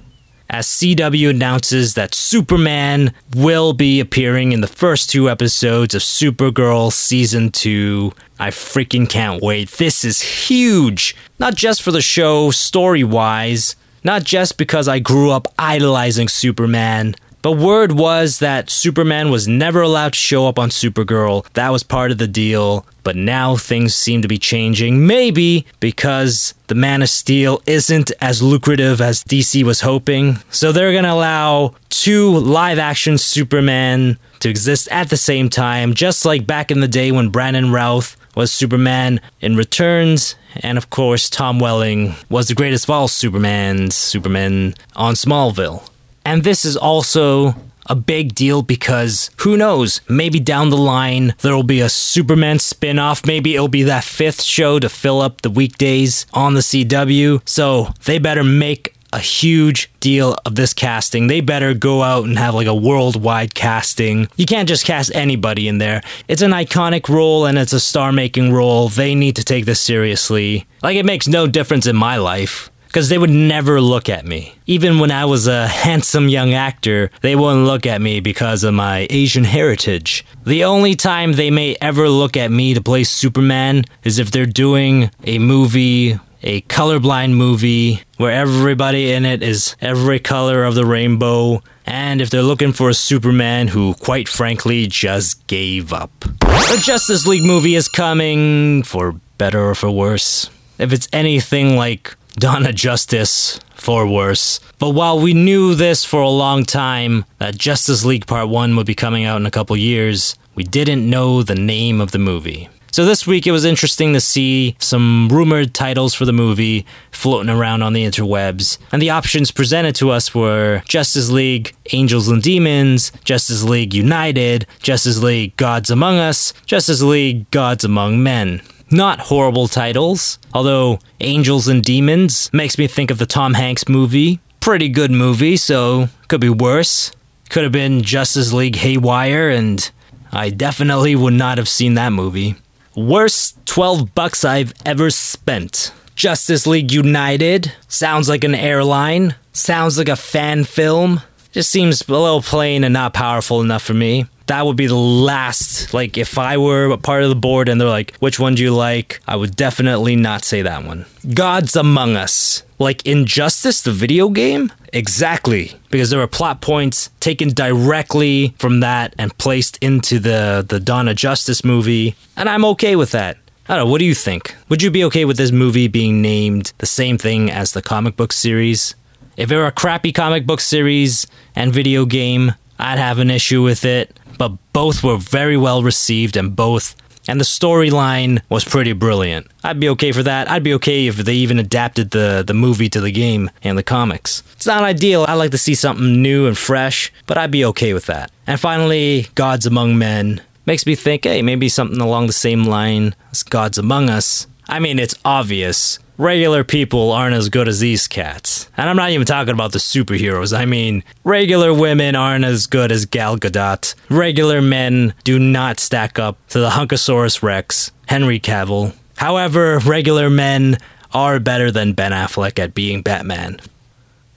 As 0.51 0.65
CW 0.65 1.29
announces 1.29 1.93
that 1.93 2.15
Superman 2.15 3.13
will 3.35 3.73
be 3.73 3.99
appearing 3.99 4.51
in 4.51 4.61
the 4.61 4.67
first 4.67 5.11
two 5.11 5.29
episodes 5.29 5.93
of 5.93 6.01
Supergirl 6.01 6.91
Season 6.91 7.51
2. 7.51 8.11
I 8.39 8.49
freaking 8.49 9.07
can't 9.07 9.43
wait. 9.43 9.69
This 9.69 10.03
is 10.03 10.21
huge. 10.21 11.15
Not 11.37 11.53
just 11.53 11.83
for 11.83 11.91
the 11.91 12.01
show 12.01 12.49
story 12.49 13.03
wise, 13.03 13.75
not 14.03 14.23
just 14.23 14.57
because 14.57 14.87
I 14.87 14.99
grew 14.99 15.31
up 15.31 15.47
idolizing 15.57 16.27
Superman, 16.27 17.15
but 17.41 17.53
word 17.53 17.93
was 17.93 18.39
that 18.39 18.69
Superman 18.69 19.31
was 19.31 19.47
never 19.47 19.81
allowed 19.81 20.13
to 20.13 20.19
show 20.19 20.47
up 20.47 20.59
on 20.59 20.69
Supergirl. 20.69 21.45
That 21.53 21.69
was 21.69 21.83
part 21.83 22.11
of 22.11 22.17
the 22.17 22.27
deal. 22.27 22.85
But 23.03 23.15
now 23.15 23.55
things 23.55 23.95
seem 23.95 24.21
to 24.21 24.27
be 24.27 24.37
changing. 24.37 25.07
Maybe 25.07 25.65
because 25.79 26.53
the 26.67 26.75
Man 26.75 27.01
of 27.01 27.09
Steel 27.09 27.61
isn't 27.65 28.11
as 28.19 28.43
lucrative 28.43 28.99
as 28.99 29.23
DC 29.23 29.63
was 29.63 29.81
hoping. 29.81 30.39
So 30.51 30.71
they're 30.71 30.91
going 30.91 31.05
to 31.05 31.13
allow 31.13 31.75
two 31.89 32.37
live 32.37 32.77
action 32.77 33.17
Superman 33.17 34.19
to 34.41 34.49
exist 34.49 34.89
at 34.89 35.09
the 35.09 35.17
same 35.17 35.49
time, 35.49 35.93
just 35.93 36.25
like 36.25 36.45
back 36.45 36.71
in 36.71 36.81
the 36.81 36.87
day 36.87 37.11
when 37.11 37.29
Brandon 37.29 37.71
Routh 37.71 38.17
was 38.35 38.51
Superman 38.51 39.21
in 39.41 39.55
Returns, 39.55 40.35
and 40.57 40.77
of 40.77 40.89
course, 40.89 41.29
Tom 41.29 41.59
Welling 41.59 42.15
was 42.29 42.47
the 42.47 42.55
greatest 42.55 42.85
of 42.85 42.89
all 42.89 43.07
Supermans, 43.07 43.93
Superman 43.93 44.75
on 44.95 45.13
Smallville. 45.15 45.87
And 46.25 46.43
this 46.43 46.65
is 46.65 46.77
also 46.77 47.55
a 47.89 47.95
big 47.95 48.35
deal 48.35 48.61
because 48.61 49.31
who 49.37 49.57
knows, 49.57 50.01
maybe 50.07 50.39
down 50.39 50.69
the 50.69 50.77
line 50.77 51.33
there 51.41 51.55
will 51.55 51.63
be 51.63 51.81
a 51.81 51.89
Superman 51.89 52.59
spin 52.59 52.99
off. 52.99 53.25
Maybe 53.25 53.55
it'll 53.55 53.67
be 53.67 53.83
that 53.83 54.03
fifth 54.03 54.43
show 54.43 54.79
to 54.79 54.87
fill 54.89 55.21
up 55.21 55.41
the 55.41 55.49
weekdays 55.49 56.27
on 56.31 56.53
the 56.53 56.61
CW. 56.61 57.41
So 57.49 57.93
they 58.05 58.19
better 58.19 58.43
make 58.43 58.93
a 59.11 59.19
huge 59.19 59.91
deal 59.99 60.37
of 60.45 60.55
this 60.55 60.73
casting. 60.73 61.27
They 61.27 61.41
better 61.41 61.73
go 61.73 62.03
out 62.03 62.25
and 62.25 62.37
have 62.37 62.53
like 62.53 62.67
a 62.67 62.75
worldwide 62.75 63.55
casting. 63.55 64.27
You 64.35 64.45
can't 64.45 64.67
just 64.67 64.85
cast 64.85 65.13
anybody 65.15 65.67
in 65.67 65.77
there. 65.79 66.01
It's 66.27 66.41
an 66.41 66.51
iconic 66.51 67.09
role 67.09 67.45
and 67.45 67.57
it's 67.57 67.73
a 67.73 67.79
star 67.79 68.11
making 68.11 68.53
role. 68.53 68.89
They 68.89 69.15
need 69.15 69.35
to 69.37 69.43
take 69.43 69.65
this 69.65 69.79
seriously. 69.79 70.67
Like, 70.83 70.95
it 70.95 71.05
makes 71.05 71.27
no 71.27 71.47
difference 71.47 71.87
in 71.87 71.95
my 71.95 72.17
life. 72.17 72.69
Because 72.89 73.09
they 73.09 73.19
would 73.19 73.29
never 73.29 73.79
look 73.79 74.09
at 74.09 74.25
me. 74.25 74.55
Even 74.65 74.97
when 74.97 75.11
I 75.11 75.25
was 75.25 75.45
a 75.45 75.67
handsome 75.85 76.27
young 76.27 76.53
actor, 76.53 77.11
they 77.21 77.35
wouldn't 77.35 77.65
look 77.65 77.85
at 77.85 78.01
me 78.01 78.19
because 78.19 78.63
of 78.63 78.73
my 78.73 79.05
Asian 79.11 79.43
heritage. 79.43 80.25
The 80.43 80.63
only 80.63 80.95
time 80.95 81.33
they 81.33 81.51
may 81.51 81.77
ever 81.79 82.09
look 82.09 82.35
at 82.35 82.51
me 82.51 82.73
to 82.73 82.81
play 82.81 83.03
Superman 83.03 83.85
is 84.03 84.17
if 84.17 84.31
they're 84.31 84.45
doing 84.47 85.11
a 85.23 85.37
movie 85.37 86.19
a 86.41 86.61
colorblind 86.61 87.33
movie 87.33 88.01
where 88.17 88.31
everybody 88.31 89.11
in 89.11 89.25
it 89.25 89.43
is 89.43 89.75
every 89.81 90.19
color 90.19 90.63
of 90.63 90.75
the 90.75 90.85
rainbow, 90.85 91.61
and 91.85 92.21
if 92.21 92.29
they're 92.29 92.43
looking 92.43 92.71
for 92.71 92.89
a 92.89 92.93
Superman 92.93 93.67
who, 93.67 93.93
quite 93.95 94.29
frankly, 94.29 94.87
just 94.87 95.45
gave 95.47 95.91
up. 95.91 96.11
The 96.19 96.81
Justice 96.83 97.27
League 97.27 97.43
movie 97.45 97.75
is 97.75 97.87
coming, 97.87 98.83
for 98.83 99.13
better 99.37 99.69
or 99.69 99.75
for 99.75 99.91
worse. 99.91 100.49
If 100.77 100.93
it's 100.93 101.09
anything 101.11 101.75
like 101.75 102.15
Of 102.41 102.75
Justice 102.75 103.59
for 103.75 104.07
worse. 104.07 104.59
But 104.79 104.91
while 104.91 105.19
we 105.19 105.33
knew 105.33 105.75
this 105.75 106.05
for 106.05 106.21
a 106.21 106.29
long 106.29 106.63
time, 106.63 107.25
that 107.37 107.57
Justice 107.57 108.05
League 108.05 108.27
Part 108.27 108.47
1 108.47 108.75
would 108.75 108.87
be 108.87 108.95
coming 108.95 109.25
out 109.25 109.41
in 109.41 109.45
a 109.45 109.51
couple 109.51 109.75
years, 109.75 110.35
we 110.55 110.63
didn't 110.63 111.09
know 111.09 111.43
the 111.43 111.55
name 111.55 111.99
of 111.99 112.11
the 112.11 112.19
movie. 112.19 112.69
So 112.91 113.05
this 113.05 113.27
week 113.27 113.45
it 113.45 113.51
was 113.51 113.65
interesting 113.65 114.13
to 114.13 114.21
see 114.21 114.75
some 114.79 115.27
rumored 115.29 115.73
titles 115.73 116.15
for 116.15 116.25
the 116.25 116.33
movie 116.33 116.85
floating 117.11 117.49
around 117.49 117.83
on 117.83 117.93
the 117.93 118.05
interwebs. 118.05 118.77
And 118.91 119.01
the 119.01 119.09
options 119.11 119.51
presented 119.51 119.95
to 119.95 120.09
us 120.09 120.33
were 120.33 120.81
Justice 120.87 121.29
League 121.29 121.75
Angels 121.91 122.29
and 122.29 122.41
Demons, 122.41 123.11
Justice 123.23 123.63
League 123.63 123.93
United, 123.93 124.65
Justice 124.79 125.21
League 125.21 125.55
Gods 125.57 125.89
Among 125.89 126.17
Us, 126.17 126.53
Justice 126.65 127.01
League 127.01 127.51
Gods 127.51 127.83
Among 127.83 128.23
Men. 128.23 128.61
Not 128.91 129.19
horrible 129.19 129.67
titles, 129.67 130.39
although 130.53 130.99
Angels 131.19 131.67
and 131.67 131.83
Demons 131.83 132.49
makes 132.51 132.77
me 132.77 132.87
think 132.87 133.11
of 133.11 133.19
the 133.19 133.25
Tom 133.25 133.53
Hanks 133.53 133.87
movie. 133.87 134.39
Pretty 134.59 134.89
good 134.89 135.11
movie, 135.11 135.57
so 135.57 136.09
could 136.27 136.41
be 136.41 136.49
worse. 136.49 137.11
Could 137.49 137.63
have 137.63 137.71
been 137.71 138.01
Justice 138.01 138.51
League 138.51 138.77
Haywire, 138.77 139.49
and 139.49 139.89
I 140.31 140.49
definitely 140.49 141.15
would 141.15 141.33
not 141.33 141.57
have 141.57 141.69
seen 141.69 141.93
that 141.95 142.13
movie. 142.13 142.55
Worst 142.95 143.63
12 143.65 144.15
bucks 144.15 144.43
I've 144.43 144.73
ever 144.85 145.09
spent. 145.11 145.93
Justice 146.15 146.67
League 146.67 146.91
United. 146.91 147.71
Sounds 147.87 148.27
like 148.27 148.43
an 148.43 148.55
airline. 148.55 149.35
Sounds 149.53 149.97
like 149.97 150.09
a 150.09 150.15
fan 150.15 150.63
film. 150.63 151.21
Just 151.51 151.69
seems 151.69 152.07
a 152.07 152.11
little 152.11 152.41
plain 152.41 152.83
and 152.83 152.93
not 152.93 153.13
powerful 153.13 153.61
enough 153.61 153.83
for 153.83 153.93
me. 153.93 154.25
That 154.49 154.65
would 154.65 154.77
be 154.77 154.87
the 154.87 154.95
last. 154.95 155.93
Like, 155.93 156.17
if 156.17 156.39
I 156.39 156.57
were 156.57 156.89
a 156.89 156.97
part 156.97 157.21
of 157.21 157.29
the 157.29 157.35
board 157.35 157.69
and 157.69 157.79
they're 157.79 157.87
like, 157.87 158.15
which 158.17 158.39
one 158.39 158.55
do 158.55 158.63
you 158.63 158.73
like? 158.73 159.21
I 159.27 159.35
would 159.35 159.55
definitely 159.55 160.15
not 160.15 160.43
say 160.43 160.63
that 160.63 160.83
one. 160.85 161.05
Gods 161.35 161.75
Among 161.75 162.15
Us. 162.15 162.63
Like 162.79 163.05
Injustice, 163.05 163.83
the 163.83 163.91
video 163.91 164.29
game? 164.29 164.71
Exactly. 164.91 165.73
Because 165.91 166.09
there 166.09 166.17
were 166.17 166.25
plot 166.25 166.61
points 166.61 167.11
taken 167.19 167.49
directly 167.49 168.55
from 168.57 168.79
that 168.79 169.13
and 169.19 169.37
placed 169.37 169.77
into 169.83 170.17
the, 170.17 170.65
the 170.67 170.77
of 171.07 171.15
Justice 171.15 171.63
movie. 171.63 172.15
And 172.35 172.49
I'm 172.49 172.65
okay 172.65 172.95
with 172.95 173.11
that. 173.11 173.37
I 173.67 173.75
don't 173.75 173.85
know, 173.85 173.91
what 173.91 173.99
do 173.99 174.05
you 174.05 174.15
think? 174.15 174.55
Would 174.69 174.81
you 174.81 174.89
be 174.89 175.03
okay 175.03 175.25
with 175.25 175.37
this 175.37 175.51
movie 175.51 175.87
being 175.87 176.23
named 176.23 176.73
the 176.79 176.87
same 176.87 177.19
thing 177.19 177.51
as 177.51 177.73
the 177.73 177.83
comic 177.83 178.15
book 178.15 178.33
series? 178.33 178.95
If 179.37 179.51
it 179.51 179.55
were 179.55 179.67
a 179.67 179.71
crappy 179.71 180.11
comic 180.11 180.47
book 180.47 180.59
series 180.59 181.27
and 181.55 181.71
video 181.71 182.05
game, 182.05 182.55
I'd 182.79 182.97
have 182.97 183.19
an 183.19 183.29
issue 183.29 183.61
with 183.61 183.85
it. 183.85 184.17
But 184.39 184.53
both 184.73 185.03
were 185.03 185.17
very 185.17 185.57
well 185.57 185.83
received 185.83 186.35
and 186.35 186.55
both 186.55 186.95
and 187.29 187.39
the 187.39 187.45
storyline 187.45 188.41
was 188.49 188.65
pretty 188.65 188.93
brilliant. 188.93 189.45
I'd 189.63 189.79
be 189.79 189.87
okay 189.89 190.11
for 190.11 190.23
that. 190.23 190.49
I'd 190.49 190.63
be 190.63 190.73
okay 190.75 191.05
if 191.05 191.17
they 191.17 191.35
even 191.35 191.59
adapted 191.59 192.09
the, 192.09 192.43
the 192.45 192.55
movie 192.55 192.89
to 192.89 192.99
the 192.99 193.11
game 193.11 193.51
and 193.61 193.77
the 193.77 193.83
comics. 193.83 194.41
It's 194.53 194.65
not 194.65 194.83
ideal. 194.83 195.25
I 195.27 195.35
like 195.35 195.51
to 195.51 195.59
see 195.59 195.75
something 195.75 196.23
new 196.23 196.47
and 196.47 196.57
fresh, 196.57 197.13
but 197.27 197.37
I'd 197.37 197.51
be 197.51 197.63
okay 197.65 197.93
with 197.93 198.07
that. 198.07 198.31
And 198.47 198.59
finally, 198.59 199.27
Gods 199.35 199.67
Among 199.67 199.95
Men 199.95 200.41
makes 200.65 200.87
me 200.87 200.95
think, 200.95 201.25
hey, 201.25 201.43
maybe 201.43 201.69
something 201.69 202.01
along 202.01 202.25
the 202.25 202.33
same 202.33 202.63
line 202.63 203.13
as 203.31 203.43
Gods 203.43 203.77
Among 203.77 204.09
Us. 204.09 204.47
I 204.69 204.79
mean, 204.79 204.99
it's 204.99 205.15
obvious 205.25 205.99
regular 206.19 206.65
people 206.65 207.11
aren't 207.11 207.33
as 207.33 207.49
good 207.49 207.67
as 207.67 207.79
these 207.79 208.07
cats. 208.07 208.69
And 208.77 208.89
I'm 208.89 208.97
not 208.97 209.09
even 209.11 209.25
talking 209.25 209.53
about 209.53 209.71
the 209.71 209.79
superheroes. 209.79 210.55
I 210.55 210.65
mean, 210.65 211.03
regular 211.23 211.73
women 211.73 212.15
aren't 212.15 212.45
as 212.45 212.67
good 212.67 212.91
as 212.91 213.05
Gal 213.05 213.37
Gadot. 213.37 213.95
Regular 214.09 214.61
men 214.61 215.13
do 215.23 215.39
not 215.39 215.79
stack 215.79 216.19
up 216.19 216.37
to 216.49 216.59
the 216.59 216.69
Hunkosaurus 216.71 217.41
Rex, 217.41 217.91
Henry 218.07 218.39
Cavill. 218.39 218.95
However, 219.15 219.79
regular 219.79 220.29
men 220.29 220.77
are 221.13 221.39
better 221.39 221.71
than 221.71 221.93
Ben 221.93 222.11
Affleck 222.11 222.59
at 222.59 222.75
being 222.75 223.01
Batman. 223.01 223.59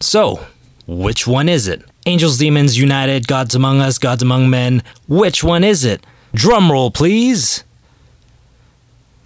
So, 0.00 0.46
which 0.86 1.26
one 1.26 1.48
is 1.48 1.68
it? 1.68 1.82
Angels, 2.06 2.38
Demons, 2.38 2.78
United, 2.78 3.26
Gods 3.26 3.54
Among 3.54 3.80
Us, 3.80 3.98
Gods 3.98 4.22
Among 4.22 4.48
Men. 4.48 4.82
Which 5.08 5.44
one 5.44 5.62
is 5.62 5.84
it? 5.84 6.04
Drum 6.34 6.72
roll, 6.72 6.90
please. 6.90 7.64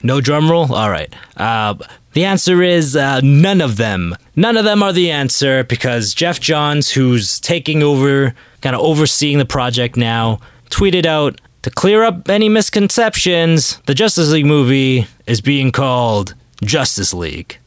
No 0.02 0.20
drum 0.20 0.50
roll? 0.50 0.72
All 0.72 0.90
right. 0.90 1.12
Uh, 1.36 1.74
the 2.12 2.24
answer 2.24 2.62
is 2.62 2.96
uh, 2.96 3.20
none 3.22 3.60
of 3.60 3.76
them. 3.76 4.14
None 4.34 4.56
of 4.56 4.64
them 4.64 4.82
are 4.82 4.92
the 4.92 5.10
answer 5.10 5.64
because 5.64 6.14
Geoff 6.14 6.40
Johns, 6.40 6.92
who's 6.92 7.40
taking 7.40 7.82
over, 7.82 8.34
kind 8.60 8.76
of 8.76 8.82
overseeing 8.82 9.38
the 9.38 9.44
project 9.46 9.96
now, 9.96 10.40
tweeted 10.70 11.06
out 11.06 11.40
to 11.62 11.70
clear 11.70 12.04
up 12.04 12.28
any 12.28 12.48
misconceptions, 12.48 13.78
the 13.86 13.94
Justice 13.94 14.30
League 14.30 14.46
movie 14.46 15.06
is 15.26 15.40
being 15.40 15.72
called 15.72 16.34
Justice 16.62 17.12
League. 17.12 17.58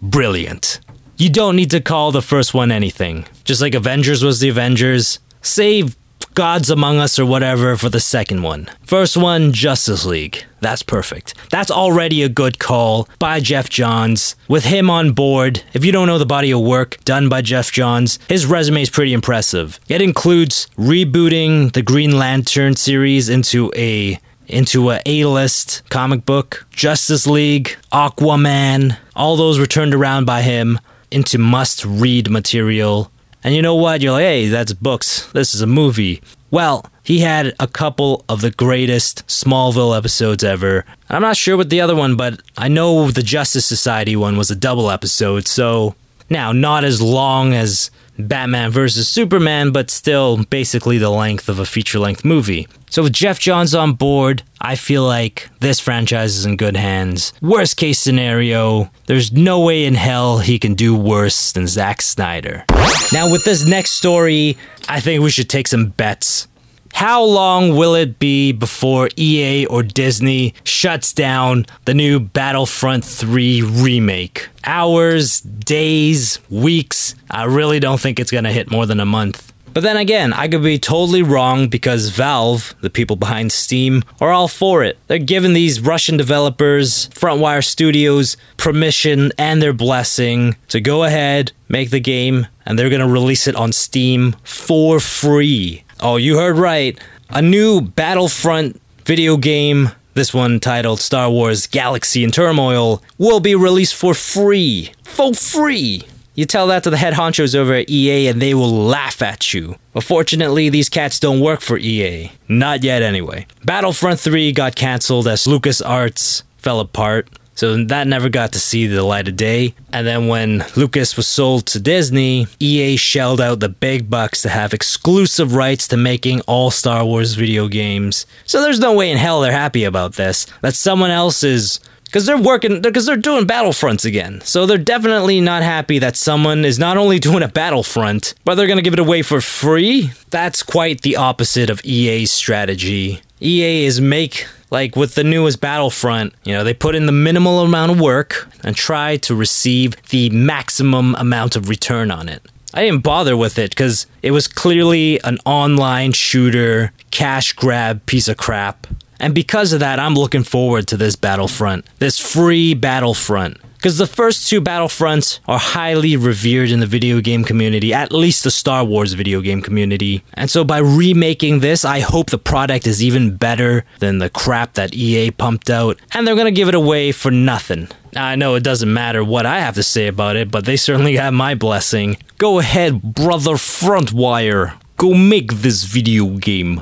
Brilliant. 0.00 0.80
You 1.16 1.30
don't 1.30 1.56
need 1.56 1.70
to 1.70 1.80
call 1.80 2.12
the 2.12 2.22
first 2.22 2.54
one 2.54 2.70
anything. 2.70 3.26
Just 3.44 3.60
like 3.60 3.74
Avengers 3.74 4.22
was 4.22 4.40
the 4.40 4.48
Avengers, 4.48 5.18
save 5.42 5.96
Gods 6.36 6.68
Among 6.68 6.98
Us 6.98 7.18
or 7.18 7.24
whatever 7.24 7.78
for 7.78 7.88
the 7.88 7.98
second 7.98 8.42
one. 8.42 8.68
First 8.84 9.16
one, 9.16 9.54
Justice 9.54 10.04
League. 10.04 10.44
That's 10.60 10.82
perfect. 10.82 11.32
That's 11.50 11.70
already 11.70 12.22
a 12.22 12.28
good 12.28 12.58
call 12.58 13.08
by 13.18 13.40
Geoff 13.40 13.70
Johns. 13.70 14.36
With 14.46 14.66
him 14.66 14.90
on 14.90 15.12
board, 15.12 15.62
if 15.72 15.82
you 15.82 15.92
don't 15.92 16.06
know 16.06 16.18
the 16.18 16.26
body 16.26 16.50
of 16.50 16.60
work 16.60 17.02
done 17.04 17.30
by 17.30 17.40
Geoff 17.40 17.72
Johns, 17.72 18.18
his 18.28 18.44
resume 18.44 18.82
is 18.82 18.90
pretty 18.90 19.14
impressive. 19.14 19.80
It 19.88 20.02
includes 20.02 20.68
rebooting 20.76 21.72
the 21.72 21.80
Green 21.80 22.18
Lantern 22.18 22.76
series 22.76 23.30
into 23.30 23.72
a 23.74 24.20
into 24.46 24.90
a 24.90 25.00
A-list 25.06 25.88
comic 25.88 26.26
book, 26.26 26.66
Justice 26.70 27.26
League, 27.26 27.78
Aquaman, 27.90 28.98
all 29.16 29.36
those 29.36 29.58
were 29.58 29.64
turned 29.64 29.94
around 29.94 30.26
by 30.26 30.42
him 30.42 30.78
into 31.10 31.38
must-read 31.38 32.28
material 32.30 33.10
and 33.46 33.54
you 33.54 33.62
know 33.62 33.76
what? 33.76 34.00
You're 34.00 34.10
like, 34.10 34.22
hey, 34.22 34.48
that's 34.48 34.72
books. 34.72 35.30
This 35.30 35.54
is 35.54 35.60
a 35.60 35.68
movie. 35.68 36.20
Well, 36.50 36.84
he 37.04 37.20
had 37.20 37.54
a 37.60 37.68
couple 37.68 38.24
of 38.28 38.40
the 38.40 38.50
greatest 38.50 39.24
Smallville 39.28 39.96
episodes 39.96 40.42
ever. 40.42 40.84
I'm 41.08 41.22
not 41.22 41.36
sure 41.36 41.56
what 41.56 41.70
the 41.70 41.80
other 41.80 41.94
one, 41.94 42.16
but 42.16 42.42
I 42.58 42.66
know 42.66 43.12
the 43.12 43.22
Justice 43.22 43.64
Society 43.64 44.16
one 44.16 44.36
was 44.36 44.50
a 44.50 44.56
double 44.56 44.90
episode, 44.90 45.46
so 45.46 45.94
now 46.28 46.50
not 46.50 46.82
as 46.82 47.00
long 47.00 47.54
as 47.54 47.92
Batman 48.18 48.70
vs. 48.70 49.08
Superman, 49.08 49.72
but 49.72 49.90
still 49.90 50.44
basically 50.44 50.98
the 50.98 51.10
length 51.10 51.48
of 51.48 51.58
a 51.58 51.66
feature 51.66 51.98
length 51.98 52.24
movie. 52.24 52.66
So 52.88 53.02
with 53.02 53.12
Geoff 53.12 53.38
Johns 53.38 53.74
on 53.74 53.92
board, 53.92 54.42
I 54.60 54.74
feel 54.74 55.04
like 55.04 55.48
this 55.60 55.80
franchise 55.80 56.36
is 56.36 56.46
in 56.46 56.56
good 56.56 56.76
hands. 56.76 57.32
Worst 57.42 57.76
case 57.76 57.98
scenario, 57.98 58.90
there's 59.06 59.32
no 59.32 59.60
way 59.60 59.84
in 59.84 59.94
hell 59.94 60.38
he 60.38 60.58
can 60.58 60.74
do 60.74 60.96
worse 60.96 61.52
than 61.52 61.66
Zack 61.66 62.00
Snyder. 62.00 62.64
Now, 63.12 63.30
with 63.30 63.44
this 63.44 63.66
next 63.66 63.92
story, 63.92 64.56
I 64.88 65.00
think 65.00 65.22
we 65.22 65.30
should 65.30 65.50
take 65.50 65.68
some 65.68 65.88
bets. 65.90 66.48
How 66.92 67.22
long 67.22 67.76
will 67.76 67.94
it 67.94 68.18
be 68.18 68.52
before 68.52 69.08
EA 69.16 69.66
or 69.66 69.82
Disney 69.82 70.54
shuts 70.64 71.12
down 71.12 71.66
the 71.84 71.94
new 71.94 72.18
Battlefront 72.20 73.04
3 73.04 73.62
remake? 73.62 74.48
Hours, 74.64 75.40
days, 75.40 76.38
weeks? 76.48 77.14
I 77.30 77.44
really 77.44 77.80
don't 77.80 78.00
think 78.00 78.18
it's 78.18 78.30
gonna 78.30 78.52
hit 78.52 78.70
more 78.70 78.86
than 78.86 79.00
a 79.00 79.06
month. 79.06 79.52
But 79.76 79.82
then 79.82 79.98
again, 79.98 80.32
I 80.32 80.48
could 80.48 80.62
be 80.62 80.78
totally 80.78 81.22
wrong 81.22 81.68
because 81.68 82.08
Valve, 82.08 82.74
the 82.80 82.88
people 82.88 83.16
behind 83.16 83.52
Steam, 83.52 84.04
are 84.22 84.32
all 84.32 84.48
for 84.48 84.82
it. 84.82 84.96
They're 85.06 85.18
giving 85.18 85.52
these 85.52 85.80
Russian 85.80 86.16
developers, 86.16 87.10
Frontwire 87.10 87.62
Studios, 87.62 88.38
permission 88.56 89.32
and 89.36 89.60
their 89.60 89.74
blessing 89.74 90.56
to 90.68 90.80
go 90.80 91.04
ahead, 91.04 91.52
make 91.68 91.90
the 91.90 92.00
game, 92.00 92.46
and 92.64 92.78
they're 92.78 92.88
gonna 92.88 93.06
release 93.06 93.46
it 93.46 93.54
on 93.54 93.70
Steam 93.70 94.34
for 94.42 94.98
free. 94.98 95.84
Oh, 96.00 96.16
you 96.16 96.36
heard 96.36 96.58
right. 96.58 96.98
A 97.30 97.40
new 97.40 97.80
Battlefront 97.80 98.80
video 99.04 99.36
game, 99.36 99.90
this 100.14 100.34
one 100.34 100.60
titled 100.60 101.00
Star 101.00 101.30
Wars 101.30 101.66
Galaxy 101.66 102.22
in 102.22 102.30
Turmoil, 102.30 103.02
will 103.18 103.40
be 103.40 103.54
released 103.54 103.94
for 103.94 104.12
free. 104.12 104.92
For 105.04 105.32
free! 105.32 106.02
You 106.34 106.44
tell 106.44 106.66
that 106.66 106.84
to 106.84 106.90
the 106.90 106.98
head 106.98 107.14
honchos 107.14 107.54
over 107.54 107.72
at 107.72 107.88
EA 107.88 108.28
and 108.28 108.42
they 108.42 108.52
will 108.52 108.70
laugh 108.70 109.22
at 109.22 109.54
you. 109.54 109.76
But 109.94 110.04
fortunately, 110.04 110.68
these 110.68 110.90
cats 110.90 111.18
don't 111.18 111.40
work 111.40 111.62
for 111.62 111.78
EA. 111.78 112.30
Not 112.46 112.84
yet, 112.84 113.00
anyway. 113.00 113.46
Battlefront 113.64 114.20
3 114.20 114.52
got 114.52 114.76
cancelled 114.76 115.26
as 115.26 115.44
LucasArts 115.44 116.42
fell 116.58 116.80
apart. 116.80 117.30
So 117.56 117.82
that 117.84 118.06
never 118.06 118.28
got 118.28 118.52
to 118.52 118.60
see 118.60 118.86
the 118.86 119.02
light 119.02 119.28
of 119.28 119.36
day. 119.36 119.74
And 119.92 120.06
then 120.06 120.28
when 120.28 120.64
Lucas 120.76 121.16
was 121.16 121.26
sold 121.26 121.66
to 121.68 121.80
Disney, 121.80 122.46
EA 122.60 122.96
shelled 122.96 123.40
out 123.40 123.60
the 123.60 123.70
big 123.70 124.08
bucks 124.10 124.42
to 124.42 124.50
have 124.50 124.74
exclusive 124.74 125.54
rights 125.54 125.88
to 125.88 125.96
making 125.96 126.42
all 126.42 126.70
Star 126.70 127.04
Wars 127.04 127.34
video 127.34 127.66
games. 127.66 128.26
So 128.44 128.60
there's 128.60 128.78
no 128.78 128.94
way 128.94 129.10
in 129.10 129.16
hell 129.16 129.40
they're 129.40 129.52
happy 129.52 129.84
about 129.84 130.14
this. 130.14 130.46
That 130.60 130.74
someone 130.74 131.10
else 131.10 131.42
is 131.42 131.80
because 132.04 132.26
they're 132.26 132.40
working 132.40 132.80
because 132.82 133.06
they're 133.06 133.16
doing 133.16 133.46
battlefronts 133.46 134.04
again 134.04 134.40
so 134.42 134.64
they're 134.64 134.78
definitely 134.78 135.40
not 135.40 135.62
happy 135.62 135.98
that 135.98 136.16
someone 136.16 136.64
is 136.64 136.78
not 136.78 136.96
only 136.96 137.18
doing 137.28 137.42
a 137.42 137.48
battlefront 137.48 138.32
but 138.44 138.54
they're 138.54 138.68
going 138.68 138.78
to 138.78 138.82
give 138.82 138.92
it 138.92 139.00
away 139.00 139.22
for 139.22 139.40
free 139.40 140.12
that's 140.30 140.62
quite 140.62 141.02
the 141.02 141.16
opposite 141.16 141.68
of 141.68 141.80
ea's 141.84 142.30
strategy 142.30 143.20
ea 143.42 143.84
is 143.84 144.00
make 144.00 144.46
Like 144.70 144.96
with 144.96 145.14
the 145.14 145.24
newest 145.24 145.60
Battlefront, 145.60 146.34
you 146.44 146.52
know, 146.52 146.64
they 146.64 146.74
put 146.74 146.94
in 146.94 147.06
the 147.06 147.12
minimal 147.12 147.60
amount 147.60 147.92
of 147.92 148.00
work 148.00 148.48
and 148.64 148.74
try 148.74 149.16
to 149.18 149.34
receive 149.34 149.94
the 150.08 150.30
maximum 150.30 151.14
amount 151.14 151.56
of 151.56 151.68
return 151.68 152.10
on 152.10 152.28
it. 152.28 152.42
I 152.74 152.82
didn't 152.82 153.04
bother 153.04 153.36
with 153.36 153.58
it 153.58 153.70
because 153.70 154.06
it 154.22 154.32
was 154.32 154.48
clearly 154.48 155.20
an 155.22 155.38
online 155.46 156.12
shooter, 156.12 156.92
cash 157.10 157.52
grab 157.52 158.04
piece 158.06 158.28
of 158.28 158.36
crap. 158.36 158.86
And 159.18 159.34
because 159.34 159.72
of 159.72 159.80
that, 159.80 159.98
I'm 159.98 160.14
looking 160.14 160.44
forward 160.44 160.86
to 160.88 160.96
this 160.96 161.16
Battlefront, 161.16 161.86
this 162.00 162.18
free 162.18 162.74
Battlefront. 162.74 163.58
Because 163.76 163.98
the 163.98 164.06
first 164.06 164.48
two 164.48 164.60
Battlefronts 164.60 165.40
are 165.46 165.58
highly 165.58 166.16
revered 166.16 166.70
in 166.70 166.80
the 166.80 166.86
video 166.86 167.20
game 167.20 167.44
community, 167.44 167.94
at 167.94 168.12
least 168.12 168.44
the 168.44 168.50
Star 168.50 168.84
Wars 168.84 169.12
video 169.12 169.40
game 169.40 169.62
community. 169.62 170.24
And 170.34 170.50
so 170.50 170.64
by 170.64 170.78
remaking 170.78 171.60
this, 171.60 171.84
I 171.84 172.00
hope 172.00 172.30
the 172.30 172.38
product 172.38 172.86
is 172.86 173.02
even 173.02 173.36
better 173.36 173.84
than 174.00 174.18
the 174.18 174.30
crap 174.30 174.74
that 174.74 174.94
EA 174.94 175.30
pumped 175.30 175.70
out. 175.70 175.98
And 176.12 176.26
they're 176.26 176.36
gonna 176.36 176.50
give 176.50 176.68
it 176.68 176.74
away 176.74 177.12
for 177.12 177.30
nothing. 177.30 177.88
I 178.16 178.34
know 178.34 178.54
it 178.54 178.62
doesn't 178.62 178.92
matter 178.92 179.22
what 179.22 179.46
I 179.46 179.60
have 179.60 179.74
to 179.74 179.82
say 179.82 180.06
about 180.06 180.36
it, 180.36 180.50
but 180.50 180.64
they 180.64 180.76
certainly 180.76 181.16
have 181.16 181.34
my 181.34 181.54
blessing. 181.54 182.16
Go 182.38 182.58
ahead, 182.58 183.02
brother 183.02 183.54
Frontwire. 183.54 184.80
Go 184.96 185.12
make 185.12 185.52
this 185.52 185.84
video 185.84 186.26
game. 186.38 186.80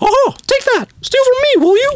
Oh, 0.00 0.34
take 0.46 0.57
that! 0.78 0.88
Steal 1.00 1.22
from 1.24 1.62
me, 1.62 1.66
will 1.66 1.76
you? 1.76 1.92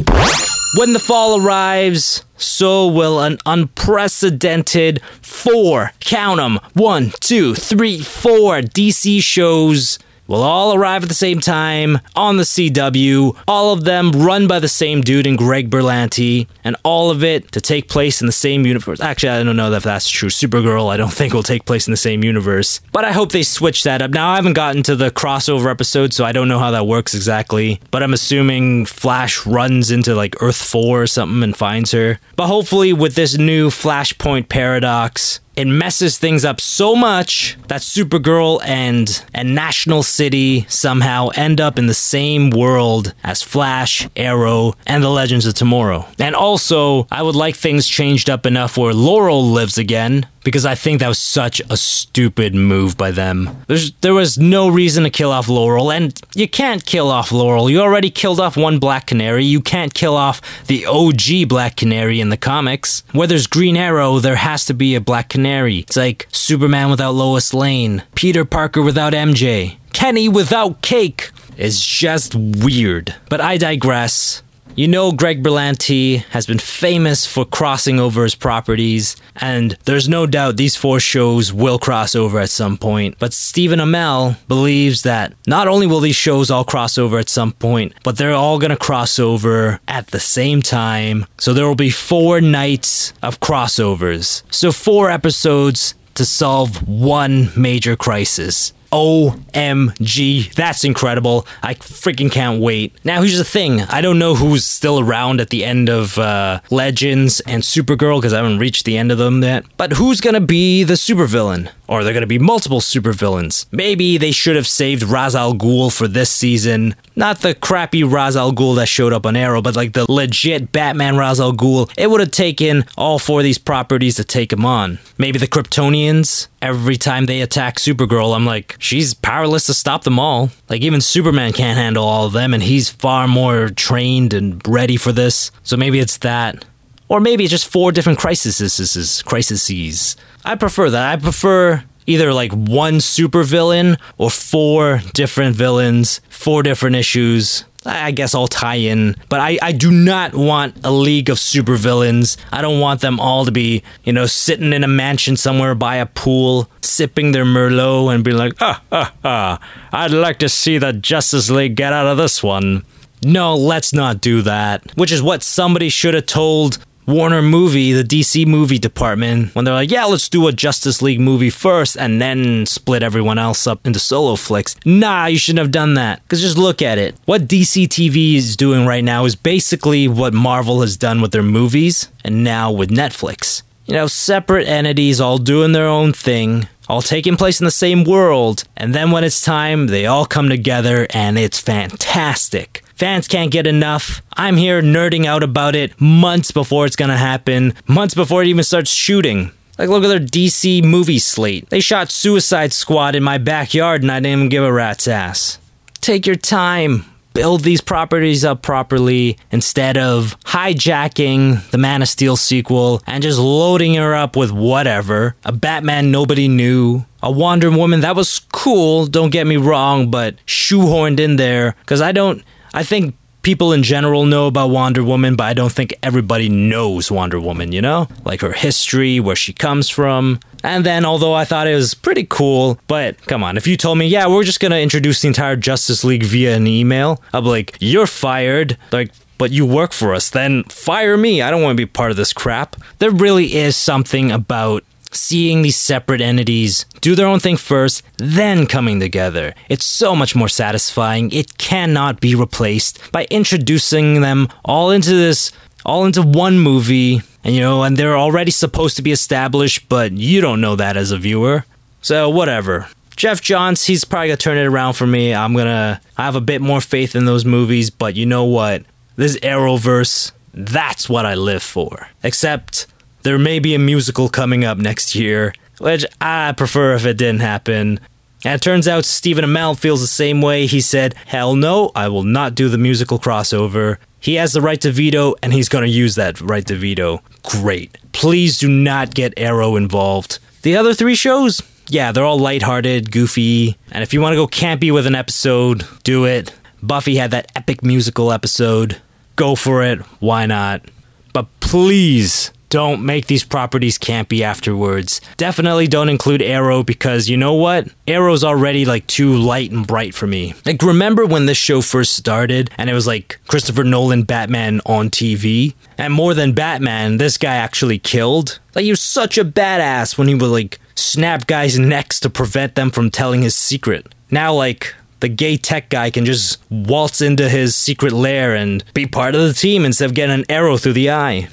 When 0.78 0.92
the 0.92 0.98
fall 0.98 1.44
arrives, 1.44 2.24
so 2.36 2.86
will 2.86 3.20
an 3.20 3.38
unprecedented 3.46 5.00
four, 5.20 5.92
count 6.00 6.40
'em, 6.40 6.58
one, 6.74 7.12
two, 7.20 7.54
three, 7.54 8.00
four 8.00 8.60
DC 8.60 9.20
shows 9.22 9.98
will 10.32 10.42
all 10.42 10.72
arrive 10.72 11.02
at 11.02 11.10
the 11.10 11.14
same 11.14 11.40
time 11.40 12.00
on 12.16 12.38
the 12.38 12.42
CW, 12.42 13.36
all 13.46 13.74
of 13.74 13.84
them 13.84 14.10
run 14.12 14.48
by 14.48 14.58
the 14.58 14.66
same 14.66 15.02
dude 15.02 15.26
in 15.26 15.36
Greg 15.36 15.68
Berlanti, 15.68 16.48
and 16.64 16.74
all 16.84 17.10
of 17.10 17.22
it 17.22 17.52
to 17.52 17.60
take 17.60 17.90
place 17.90 18.22
in 18.22 18.26
the 18.26 18.32
same 18.32 18.64
universe. 18.64 18.98
Actually, 18.98 19.28
I 19.28 19.42
don't 19.42 19.56
know 19.56 19.70
if 19.70 19.82
that's 19.82 20.08
true. 20.08 20.30
Supergirl, 20.30 20.90
I 20.90 20.96
don't 20.96 21.12
think 21.12 21.34
will 21.34 21.42
take 21.42 21.66
place 21.66 21.86
in 21.86 21.90
the 21.90 21.98
same 21.98 22.24
universe, 22.24 22.80
but 22.92 23.04
I 23.04 23.12
hope 23.12 23.32
they 23.32 23.42
switch 23.42 23.84
that 23.84 24.00
up. 24.00 24.12
Now, 24.12 24.30
I 24.30 24.36
haven't 24.36 24.54
gotten 24.54 24.82
to 24.84 24.96
the 24.96 25.10
crossover 25.10 25.70
episode, 25.70 26.14
so 26.14 26.24
I 26.24 26.32
don't 26.32 26.48
know 26.48 26.58
how 26.58 26.70
that 26.70 26.86
works 26.86 27.14
exactly, 27.14 27.82
but 27.90 28.02
I'm 28.02 28.14
assuming 28.14 28.86
Flash 28.86 29.44
runs 29.44 29.90
into 29.90 30.14
like 30.14 30.34
Earth 30.40 30.62
4 30.62 31.02
or 31.02 31.06
something 31.06 31.42
and 31.42 31.54
finds 31.54 31.92
her. 31.92 32.18
But 32.36 32.46
hopefully, 32.46 32.94
with 32.94 33.16
this 33.16 33.36
new 33.36 33.68
Flashpoint 33.68 34.48
paradox, 34.48 35.40
it 35.56 35.66
messes 35.66 36.18
things 36.18 36.44
up 36.44 36.61
so 36.61 36.97
much 36.97 37.59
that 37.68 37.82
Supergirl 37.82 38.61
and 38.64 39.25
and 39.35 39.54
National 39.54 40.02
City 40.02 40.66
somehow 40.68 41.28
end 41.35 41.61
up 41.61 41.78
in 41.78 41.87
the 41.87 41.94
same 41.94 42.50
world 42.50 43.14
as 43.23 43.42
Flash, 43.42 44.09
Arrow, 44.16 44.75
and 44.87 45.02
the 45.02 45.11
Legends 45.11 45.47
of 45.47 45.54
Tomorrow. 45.54 46.06
And 46.18 46.35
also, 46.35 47.06
I 47.11 47.23
would 47.23 47.37
like 47.37 47.56
things 47.56 47.87
changed 47.87 48.30
up 48.30 48.47
enough 48.47 48.76
where 48.76 48.94
Laurel 48.94 49.44
lives 49.44 49.78
again 49.78 50.26
because 50.44 50.66
I 50.66 50.75
think 50.75 51.00
that 51.00 51.08
was 51.08 51.18
such 51.18 51.61
a 51.70 51.76
stupid 51.76 52.54
move 52.54 52.96
by 52.96 53.11
them. 53.11 53.64
There's 53.68 53.92
there 54.00 54.14
was 54.14 54.38
no 54.38 54.68
reason 54.68 55.04
to 55.04 55.11
kill 55.11 55.30
off 55.30 55.49
Laurel, 55.49 55.92
and 55.92 56.18
you 56.34 56.49
can't 56.49 56.84
kill 56.84 57.11
off 57.11 57.32
Laurel. 57.32 57.70
You 57.70 57.80
already 57.80 58.11
killed 58.11 58.40
off 58.40 58.56
one 58.56 58.78
Black 58.78 59.06
Canary. 59.06 59.44
You 59.44 59.61
can't 59.61 59.94
kill 59.94 60.16
off 60.16 60.40
the 60.66 60.87
OG 60.87 61.49
Black 61.49 61.76
Canary 61.76 62.20
in 62.20 62.30
the 62.30 62.37
comics. 62.37 63.02
Where 63.12 63.28
there's 63.28 63.46
Green 63.46 63.76
Arrow, 63.76 64.18
there 64.18 64.37
has 64.37 64.64
to 64.66 64.75
be 64.75 64.94
a 64.94 65.00
Black 65.00 65.28
Canary. 65.28 65.78
It's 65.80 65.96
like 65.96 66.26
Superman 66.32 66.90
without 66.90 67.14
Lois 67.14 67.54
Lane, 67.54 68.02
Peter 68.14 68.44
Parker 68.44 68.82
without 68.82 69.12
MJ, 69.12 69.76
Kenny 69.92 70.28
without 70.28 70.82
Cake. 70.82 71.30
It's 71.56 71.84
just 71.84 72.34
weird. 72.34 73.14
But 73.28 73.40
I 73.40 73.58
digress. 73.58 74.42
You 74.75 74.88
know, 74.88 75.12
Greg 75.12 75.43
Berlanti 75.43 76.25
has 76.31 76.47
been 76.47 76.59
famous 76.59 77.26
for 77.26 77.45
crossing 77.45 78.00
over 78.00 78.23
his 78.23 78.35
properties, 78.35 79.17
and 79.37 79.76
there's 79.85 80.09
no 80.09 80.26
doubt 80.26 80.57
these 80.57 80.76
four 80.76 80.99
shows 80.99 81.52
will 81.52 81.79
cross 81.79 82.14
over 82.14 82.38
at 82.38 82.49
some 82.49 82.79
point. 82.79 83.17
But 83.19 83.35
Stephen 83.35 83.81
Amell 83.81 84.38
believes 84.49 85.02
that 85.02 85.35
not 85.47 85.69
only 85.69 85.87
will 85.87 86.00
these 86.00 86.17
shows 86.17 86.50
all 86.50 86.64
cross 86.64 86.97
over 86.97 87.19
at 87.19 87.29
some 87.29 87.52
point, 87.52 87.93
but 88.02 88.17
they're 88.17 88.33
all 88.33 88.59
gonna 88.59 88.79
cross 88.79 89.19
over 89.19 89.79
at 89.88 90.07
the 90.07 90.21
same 90.21 90.62
time. 90.62 91.26
So 91.38 91.52
there 91.52 91.67
will 91.67 91.75
be 91.75 91.91
four 91.91 92.41
nights 92.41 93.13
of 93.23 93.41
crossovers. 93.41 94.43
So 94.50 94.73
four 94.73 95.11
episodes 95.11 95.95
to 96.15 96.25
solve 96.25 96.89
one 96.89 97.50
major 97.54 97.95
crisis. 97.95 98.73
OMG. 98.93 100.55
That's 100.55 100.85
incredible. 100.85 101.47
I 101.63 101.75
freaking 101.75 102.31
can't 102.31 102.61
wait. 102.61 102.95
Now, 103.05 103.23
here's 103.23 103.39
the 103.39 103.45
thing 103.45 103.83
I 103.83 104.00
don't 104.00 104.19
know 104.19 104.35
who's 104.35 104.65
still 104.65 105.00
around 105.00 105.41
at 105.41 105.50
the 105.50 105.65
end 105.65 105.89
of 105.89 106.19
uh, 106.19 106.61
Legends 106.71 107.41
and 107.41 107.63
Supergirl 107.63 108.21
because 108.21 108.33
I 108.33 108.37
haven't 108.37 108.59
reached 108.59 108.85
the 108.85 108.99
end 108.99 109.11
of 109.11 109.19
them 109.19 109.43
yet. 109.43 109.65
But 109.76 109.95
who's 109.95 110.21
going 110.21 110.35
to 110.35 110.41
be 110.41 110.85
the 110.85 110.95
supervillain? 110.95 111.71
Or 111.89 112.00
are 112.00 112.05
there 112.05 112.13
going 112.15 112.23
to 112.23 112.26
be 112.26 112.39
multiple 112.39 112.81
supervillains? 112.81 113.67
Maybe 113.71 114.17
they 114.17 114.33
should 114.33 114.57
have 114.57 114.67
saved 114.67 115.02
Ra's 115.02 115.35
al 115.35 115.55
Ghul 115.55 115.95
for 115.95 116.09
this 116.09 116.31
season. 116.31 116.95
Not 117.17 117.41
the 117.41 117.55
crappy 117.55 118.02
Ra's 118.02 118.37
al 118.37 118.52
Ghul 118.52 118.76
that 118.76 118.89
showed 118.89 119.13
up 119.13 119.26
on 119.26 119.37
Arrow, 119.37 119.61
but 119.61 119.76
like 119.76 119.93
the 119.93 120.11
legit 120.11 120.73
Batman 120.73 121.17
Ra's 121.19 121.41
al 121.41 121.52
Ghul. 121.52 121.93
It 121.99 122.09
would 122.11 122.21
have 122.21 122.31
taken 122.31 122.85
all 122.97 123.19
four 123.19 123.41
of 123.41 123.45
these 123.45 123.59
properties 123.59 124.17
to 124.17 124.25
take 124.25 124.52
him 124.52 124.65
on. 124.65 125.00
Maybe 125.19 125.39
the 125.39 125.47
Kryptonians. 125.47 126.49
Every 126.63 126.97
time 126.97 127.26
they 127.26 127.41
attack 127.41 127.76
Supergirl, 127.76 128.35
I'm 128.37 128.47
like, 128.47 128.76
she's 128.82 129.14
powerless 129.14 129.66
to 129.66 129.75
stop 129.75 130.04
them 130.04 130.18
all. 130.18 130.50
Like, 130.68 130.82
even 130.82 131.00
Superman 131.00 131.52
can't 131.52 131.78
handle 131.78 132.04
all 132.04 132.26
of 132.26 132.32
them, 132.32 132.52
and 132.52 132.62
he's 132.62 132.90
far 132.90 133.28
more 133.28 133.68
trained 133.68 134.34
and 134.34 134.60
ready 134.66 134.97
for 134.97 135.12
this. 135.12 135.50
So 135.62 135.76
maybe 135.76 136.00
it's 136.00 136.18
that. 136.18 136.64
Or 137.08 137.21
maybe 137.21 137.45
it's 137.45 137.50
just 137.50 137.68
four 137.68 137.92
different 137.92 138.18
crises. 138.18 139.23
Crises. 139.25 140.16
I 140.45 140.54
prefer 140.56 140.90
that. 140.90 141.12
I 141.12 141.21
prefer 141.21 141.84
either 142.06 142.32
like 142.32 142.52
one 142.52 143.00
super 143.00 143.43
villain 143.43 143.97
or 144.19 144.30
four 144.30 145.00
different 145.15 145.56
villains, 145.56 146.21
four 146.28 146.62
different 146.62 146.97
issues. 146.97 147.65
I 147.84 148.12
guess 148.12 148.32
I'll 148.32 148.47
tie 148.47 148.76
in, 148.76 149.17
but 149.28 149.41
I, 149.41 149.58
I 149.60 149.73
do 149.73 149.91
not 149.91 150.36
want 150.36 150.76
a 150.84 150.93
league 150.93 151.28
of 151.28 151.38
supervillains. 151.38 152.36
I 152.52 152.62
don't 152.62 152.78
want 152.78 153.00
them 153.00 153.19
all 153.19 153.45
to 153.45 153.50
be, 153.50 153.82
you 154.04 154.12
know, 154.12 154.26
sitting 154.26 154.73
in 154.73 154.84
a 154.84 154.88
mansion 154.88 155.36
somewhere 155.36 155.75
by 155.75 155.97
a 155.97 156.06
pool, 156.06 156.71
sipping 156.80 157.32
their 157.32 157.45
Merlot 157.45 158.15
and 158.15 158.23
be 158.23 158.30
like, 158.30 158.52
ah, 158.60 158.80
ah, 158.93 159.12
ah, 159.25 159.58
I'd 159.91 160.12
like 160.12 160.38
to 160.38 160.49
see 160.49 160.78
the 160.78 160.93
Justice 160.93 161.50
League 161.50 161.75
get 161.75 161.93
out 161.93 162.06
of 162.06 162.19
this 162.19 162.41
one. 162.41 162.84
No, 163.25 163.56
let's 163.56 163.93
not 163.93 164.21
do 164.21 164.43
that. 164.43 164.97
Which 164.97 165.12
is 165.12 165.23
what 165.23 165.43
somebody 165.43 165.88
should 165.88 166.15
have 166.15 166.26
told 166.26 166.78
Warner 167.06 167.43
movie, 167.43 167.93
the 167.93 168.04
DC 168.04 168.47
movie 168.47 168.78
department, 168.78 169.54
when 169.54 169.65
they're 169.65 169.75
like, 169.75 169.91
yeah, 169.91 170.04
let's 170.04 170.28
do 170.28 170.47
a 170.47 170.52
Justice 170.52 171.02
League 171.02 171.19
movie 171.19 171.50
first 171.50 171.97
and 171.97 172.23
then 172.23 172.65
split 172.67 173.02
everyone 173.02 173.38
else 173.38 173.67
up 173.67 173.84
into 173.86 173.99
solo 173.99 174.36
flicks. 174.36 174.76
Nah, 174.84 175.26
you 175.26 175.36
shouldn't 175.36 175.58
have 175.58 175.73
done 175.73 175.95
that. 175.95 176.23
Because 176.23 176.41
just 176.41 176.56
look 176.56 176.80
at 176.80 176.99
it. 176.99 177.17
What 177.25 177.49
DC 177.49 177.88
TV 177.88 178.36
is 178.36 178.56
doing 178.56 178.86
right 178.86 179.02
now 179.02 179.25
is 179.25 179.34
basically 179.34 180.06
what 180.06 180.32
Marvel 180.32 180.80
has 180.82 180.97
done 180.97 181.21
with 181.21 181.32
their 181.32 181.43
movies 181.43 182.08
and 182.25 182.45
now 182.45 182.71
with 182.71 182.91
Netflix. 182.91 183.62
You 183.86 183.95
know, 183.95 184.06
separate 184.06 184.69
entities 184.69 185.21
all 185.21 185.38
doing 185.38 185.73
their 185.73 185.88
own 185.88 186.12
thing, 186.12 186.69
all 186.88 187.02
taking 187.02 187.36
place 187.36 187.60
in 187.60 187.65
the 187.65 187.73
same 187.73 188.04
world, 188.04 188.62
and 188.76 188.95
then 188.95 189.10
when 189.10 189.25
it's 189.25 189.41
time, 189.41 189.88
they 189.88 190.06
all 190.06 190.25
come 190.25 190.49
together 190.49 191.08
and 191.10 191.36
it's 191.36 191.60
fantastic. 191.60 192.81
Fans 192.95 193.28
can't 193.28 193.50
get 193.50 193.67
enough. 193.67 194.23
I'm 194.37 194.57
here 194.57 194.83
nerding 194.83 195.26
out 195.26 195.43
about 195.43 195.75
it 195.75 196.00
months 196.00 196.50
before 196.50 196.87
it's 196.87 196.97
gonna 196.97 197.17
happen, 197.17 197.75
months 197.87 198.15
before 198.15 198.43
it 198.43 198.49
even 198.49 198.65
starts 198.65 198.91
shooting. 198.91 199.50
Like, 199.78 199.89
look 199.89 200.05
at 200.05 200.09
their 200.09 200.21
DC 200.21 200.85
movie 200.85 201.19
slate. 201.19 201.69
They 201.71 201.81
shot 201.81 202.11
Suicide 202.11 202.73
Squad 202.73 203.17
in 203.17 203.23
my 203.23 203.39
backyard 203.39 204.02
and 204.02 204.13
I 204.13 204.21
didn't 204.21 204.39
even 204.39 204.49
give 204.49 204.63
a 204.63 204.73
rat's 204.73 205.09
ass. 205.09 205.59
Take 206.00 206.26
your 206.26 206.37
time. 206.37 207.07
Build 207.35 207.63
these 207.63 207.81
properties 207.81 208.45
up 208.45 208.61
properly 208.61 209.39
instead 209.50 209.97
of 209.97 210.39
hijacking 210.41 211.71
the 211.71 211.78
Man 211.78 212.02
of 212.02 212.09
Steel 212.09 212.37
sequel 212.37 213.02
and 213.07 213.23
just 213.23 213.39
loading 213.39 213.95
her 213.95 214.15
up 214.15 214.37
with 214.37 214.52
whatever. 214.52 215.35
A 215.45 215.52
Batman 215.52 216.11
nobody 216.11 216.47
knew, 216.47 217.07
a 217.23 217.33
Wonder 217.33 217.71
Woman 217.71 218.00
that 218.00 218.17
was 218.17 218.41
cool, 218.52 219.07
don't 219.07 219.31
get 219.31 219.47
me 219.47 219.57
wrong, 219.57 220.11
but 220.11 220.37
shoehorned 220.47 221.21
in 221.21 221.37
there 221.37 221.75
because 221.81 222.02
I 222.02 222.13
don't 222.13 222.45
I 222.75 222.82
think 222.82 223.15
people 223.43 223.73
in 223.73 223.82
general 223.82 224.25
know 224.25 224.47
about 224.47 224.71
Wonder 224.71 225.02
Woman, 225.02 225.37
but 225.37 225.45
I 225.45 225.52
don't 225.52 225.73
think 225.73 225.95
everybody 226.02 226.49
knows 226.49 227.11
Wonder 227.11 227.41
Woman, 227.41 227.73
you 227.73 227.82
know? 227.82 228.08
Like 228.25 228.41
her 228.41 228.52
history, 228.52 229.21
where 229.21 229.37
she 229.37 229.52
comes 229.52 229.89
from. 229.89 230.39
And 230.63 230.87
then, 230.87 231.04
although 231.04 231.35
I 231.35 231.45
thought 231.45 231.67
it 231.67 231.75
was 231.75 231.93
pretty 231.93 232.25
cool, 232.25 232.78
but 232.87 233.21
come 233.23 233.43
on, 233.43 233.56
if 233.56 233.67
you 233.67 233.76
told 233.76 233.99
me, 233.99 234.06
yeah, 234.06 234.28
we're 234.28 234.45
just 234.45 234.61
gonna 234.61 234.76
introduce 234.76 235.21
the 235.21 235.28
entire 235.28 235.56
Justice 235.56 236.04
League 236.04 236.23
via 236.23 236.56
an 236.56 236.67
email, 236.67 237.21
I'd 237.32 237.41
be 237.41 237.49
like, 237.49 237.76
you're 237.80 238.06
fired. 238.06 238.76
Like, 238.93 239.13
but 239.39 239.50
you 239.50 239.67
work 239.67 239.93
for 239.93 240.15
us, 240.15 240.30
then 240.30 240.63
fire 240.65 241.17
me. 241.17 241.43
I 241.43 241.50
don't 241.50 241.63
wanna 241.63 241.75
be 241.75 241.87
part 241.87 242.13
of 242.13 242.17
this 242.17 242.32
crap. 242.32 242.76
There 242.99 243.11
really 243.11 243.56
is 243.56 243.76
something 243.76 244.30
about 244.30 244.85
seeing 245.14 245.62
these 245.62 245.76
separate 245.76 246.20
entities 246.20 246.84
do 247.00 247.14
their 247.14 247.26
own 247.26 247.40
thing 247.40 247.56
first, 247.56 248.02
then 248.16 248.66
coming 248.66 249.00
together. 249.00 249.54
It's 249.68 249.84
so 249.84 250.16
much 250.16 250.34
more 250.34 250.48
satisfying. 250.48 251.30
It 251.32 251.58
cannot 251.58 252.20
be 252.20 252.34
replaced 252.34 253.12
by 253.12 253.26
introducing 253.30 254.20
them 254.20 254.48
all 254.64 254.90
into 254.90 255.10
this, 255.10 255.52
all 255.84 256.04
into 256.04 256.22
one 256.22 256.58
movie, 256.58 257.22
and 257.44 257.54
you 257.54 257.60
know, 257.60 257.82
and 257.82 257.96
they're 257.96 258.16
already 258.16 258.50
supposed 258.50 258.96
to 258.96 259.02
be 259.02 259.12
established, 259.12 259.88
but 259.88 260.12
you 260.12 260.40
don't 260.40 260.60
know 260.60 260.76
that 260.76 260.96
as 260.96 261.10
a 261.10 261.18
viewer. 261.18 261.64
So, 262.00 262.28
whatever. 262.28 262.88
Geoff 263.16 263.40
Johns, 263.40 263.84
he's 263.84 264.04
probably 264.04 264.28
gonna 264.28 264.36
turn 264.36 264.58
it 264.58 264.66
around 264.66 264.94
for 264.94 265.06
me. 265.06 265.34
I'm 265.34 265.54
gonna 265.54 266.00
I 266.16 266.25
have 266.25 266.36
a 266.36 266.40
bit 266.40 266.60
more 266.60 266.80
faith 266.80 267.14
in 267.14 267.25
those 267.25 267.44
movies, 267.44 267.90
but 267.90 268.16
you 268.16 268.26
know 268.26 268.44
what? 268.44 268.84
This 269.16 269.38
Arrowverse, 269.40 270.32
that's 270.54 271.08
what 271.08 271.26
I 271.26 271.34
live 271.34 271.62
for. 271.62 272.08
Except 272.22 272.86
there 273.23 273.39
may 273.39 273.58
be 273.58 273.75
a 273.75 273.78
musical 273.78 274.28
coming 274.28 274.65
up 274.65 274.78
next 274.78 275.15
year, 275.15 275.54
which 275.78 276.04
I 276.21 276.52
prefer 276.52 276.95
if 276.95 277.06
it 277.06 277.19
didn't 277.19 277.41
happen. 277.41 278.00
And 278.45 278.54
it 278.54 278.63
turns 278.63 278.89
out 278.89 279.04
Stephen 279.04 279.45
Amell 279.45 279.78
feels 279.78 280.00
the 280.00 280.06
same 280.06 280.43
way. 280.43 280.67
He 280.67 280.80
said, 280.80 281.15
Hell 281.26 281.54
no, 281.54 281.93
I 281.95 282.08
will 282.08 282.25
not 282.25 282.54
do 282.54 282.69
the 282.69 282.78
musical 282.78 283.19
crossover. 283.19 283.99
He 284.19 284.35
has 284.35 284.52
the 284.52 284.61
right 284.61 284.80
to 284.80 284.91
veto, 284.91 285.35
and 285.43 285.52
he's 285.52 285.69
going 285.69 285.85
to 285.85 285.91
use 285.91 286.15
that 286.17 286.41
right 286.41 286.67
to 286.67 286.76
veto. 286.76 287.23
Great. 287.43 287.99
Please 288.13 288.58
do 288.58 288.69
not 288.69 289.15
get 289.15 289.35
Arrow 289.37 289.76
involved. 289.76 290.39
The 290.63 290.76
other 290.76 290.95
three 290.95 291.15
shows, 291.15 291.61
yeah, 291.89 292.13
they're 292.13 292.25
all 292.25 292.39
lighthearted, 292.39 293.11
goofy, 293.11 293.76
and 293.91 294.02
if 294.02 294.13
you 294.13 294.21
want 294.21 294.32
to 294.32 294.37
go 294.37 294.47
campy 294.47 294.93
with 294.93 295.06
an 295.06 295.15
episode, 295.15 295.87
do 296.04 296.25
it. 296.25 296.52
Buffy 296.82 297.17
had 297.17 297.32
that 297.32 297.50
epic 297.56 297.82
musical 297.82 298.32
episode. 298.32 299.00
Go 299.37 299.54
for 299.54 299.82
it. 299.82 300.00
Why 300.21 300.47
not? 300.47 300.85
But 301.32 301.49
please 301.61 302.52
don't 302.73 303.04
make 303.04 303.26
these 303.26 303.45
properties 303.45 303.99
campy 303.99 304.41
afterwards. 304.41 305.21
Definitely 305.37 305.89
don't 305.89 306.08
include 306.08 306.41
Arrow 306.41 306.82
because 306.82 307.28
you 307.28 307.37
know 307.37 307.52
what? 307.52 307.87
Arrow's 308.06 308.43
already 308.43 308.87
like 308.87 309.06
too 309.06 309.35
light 309.35 309.71
and 309.71 309.87
bright 309.87 310.15
for 310.15 310.26
me. 310.26 310.54
Like, 310.65 310.82
remember 310.82 311.26
when 311.26 311.45
this 311.45 311.58
show 311.58 311.82
first 311.82 312.15
started 312.15 312.71
and 312.78 312.89
it 312.89 312.95
was 312.95 313.06
like 313.06 313.39
Christopher 313.47 313.85
Nolan 313.85 314.23
Batman 314.23 314.80
on 314.87 315.11
TV? 315.11 315.75
And 315.99 316.15
more 316.15 316.32
than 316.32 316.54
Batman, 316.54 317.19
this 317.19 317.37
guy 317.37 317.56
actually 317.56 317.99
killed? 317.99 318.58
Like, 318.75 318.85
he 318.85 318.91
was 318.91 319.02
such 319.02 319.37
a 319.37 319.45
badass 319.45 320.17
when 320.17 320.28
he 320.28 320.35
would 320.35 320.47
like 320.47 320.80
snap 320.95 321.47
guys' 321.47 321.78
necks 321.78 322.21
to 322.21 322.30
prevent 322.30 322.75
them 322.75 322.91
from 322.91 323.11
telling 323.11 323.43
his 323.43 323.54
secret. 323.54 324.06
Now, 324.30 324.54
like, 324.54 324.95
the 325.21 325.28
gay 325.28 325.58
tech 325.58 325.91
guy 325.91 326.08
can 326.08 326.25
just 326.25 326.58
waltz 326.71 327.21
into 327.21 327.50
his 327.50 327.76
secret 327.76 328.15
lair 328.15 328.54
and 328.54 328.82
be 328.95 329.06
part 329.06 329.35
of 329.35 329.43
the 329.43 329.52
team 329.52 329.85
instead 329.85 330.06
of 330.06 330.15
getting 330.15 330.35
an 330.35 330.47
arrow 330.49 330.78
through 330.78 330.95
the 330.95 331.11
eye. 331.11 331.50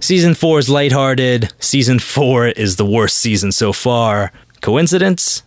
Season 0.00 0.34
4 0.34 0.58
is 0.58 0.68
lighthearted. 0.68 1.52
Season 1.60 1.98
4 1.98 2.48
is 2.48 2.76
the 2.76 2.84
worst 2.84 3.16
season 3.16 3.52
so 3.52 3.72
far. 3.72 4.32
Coincidence? 4.60 5.43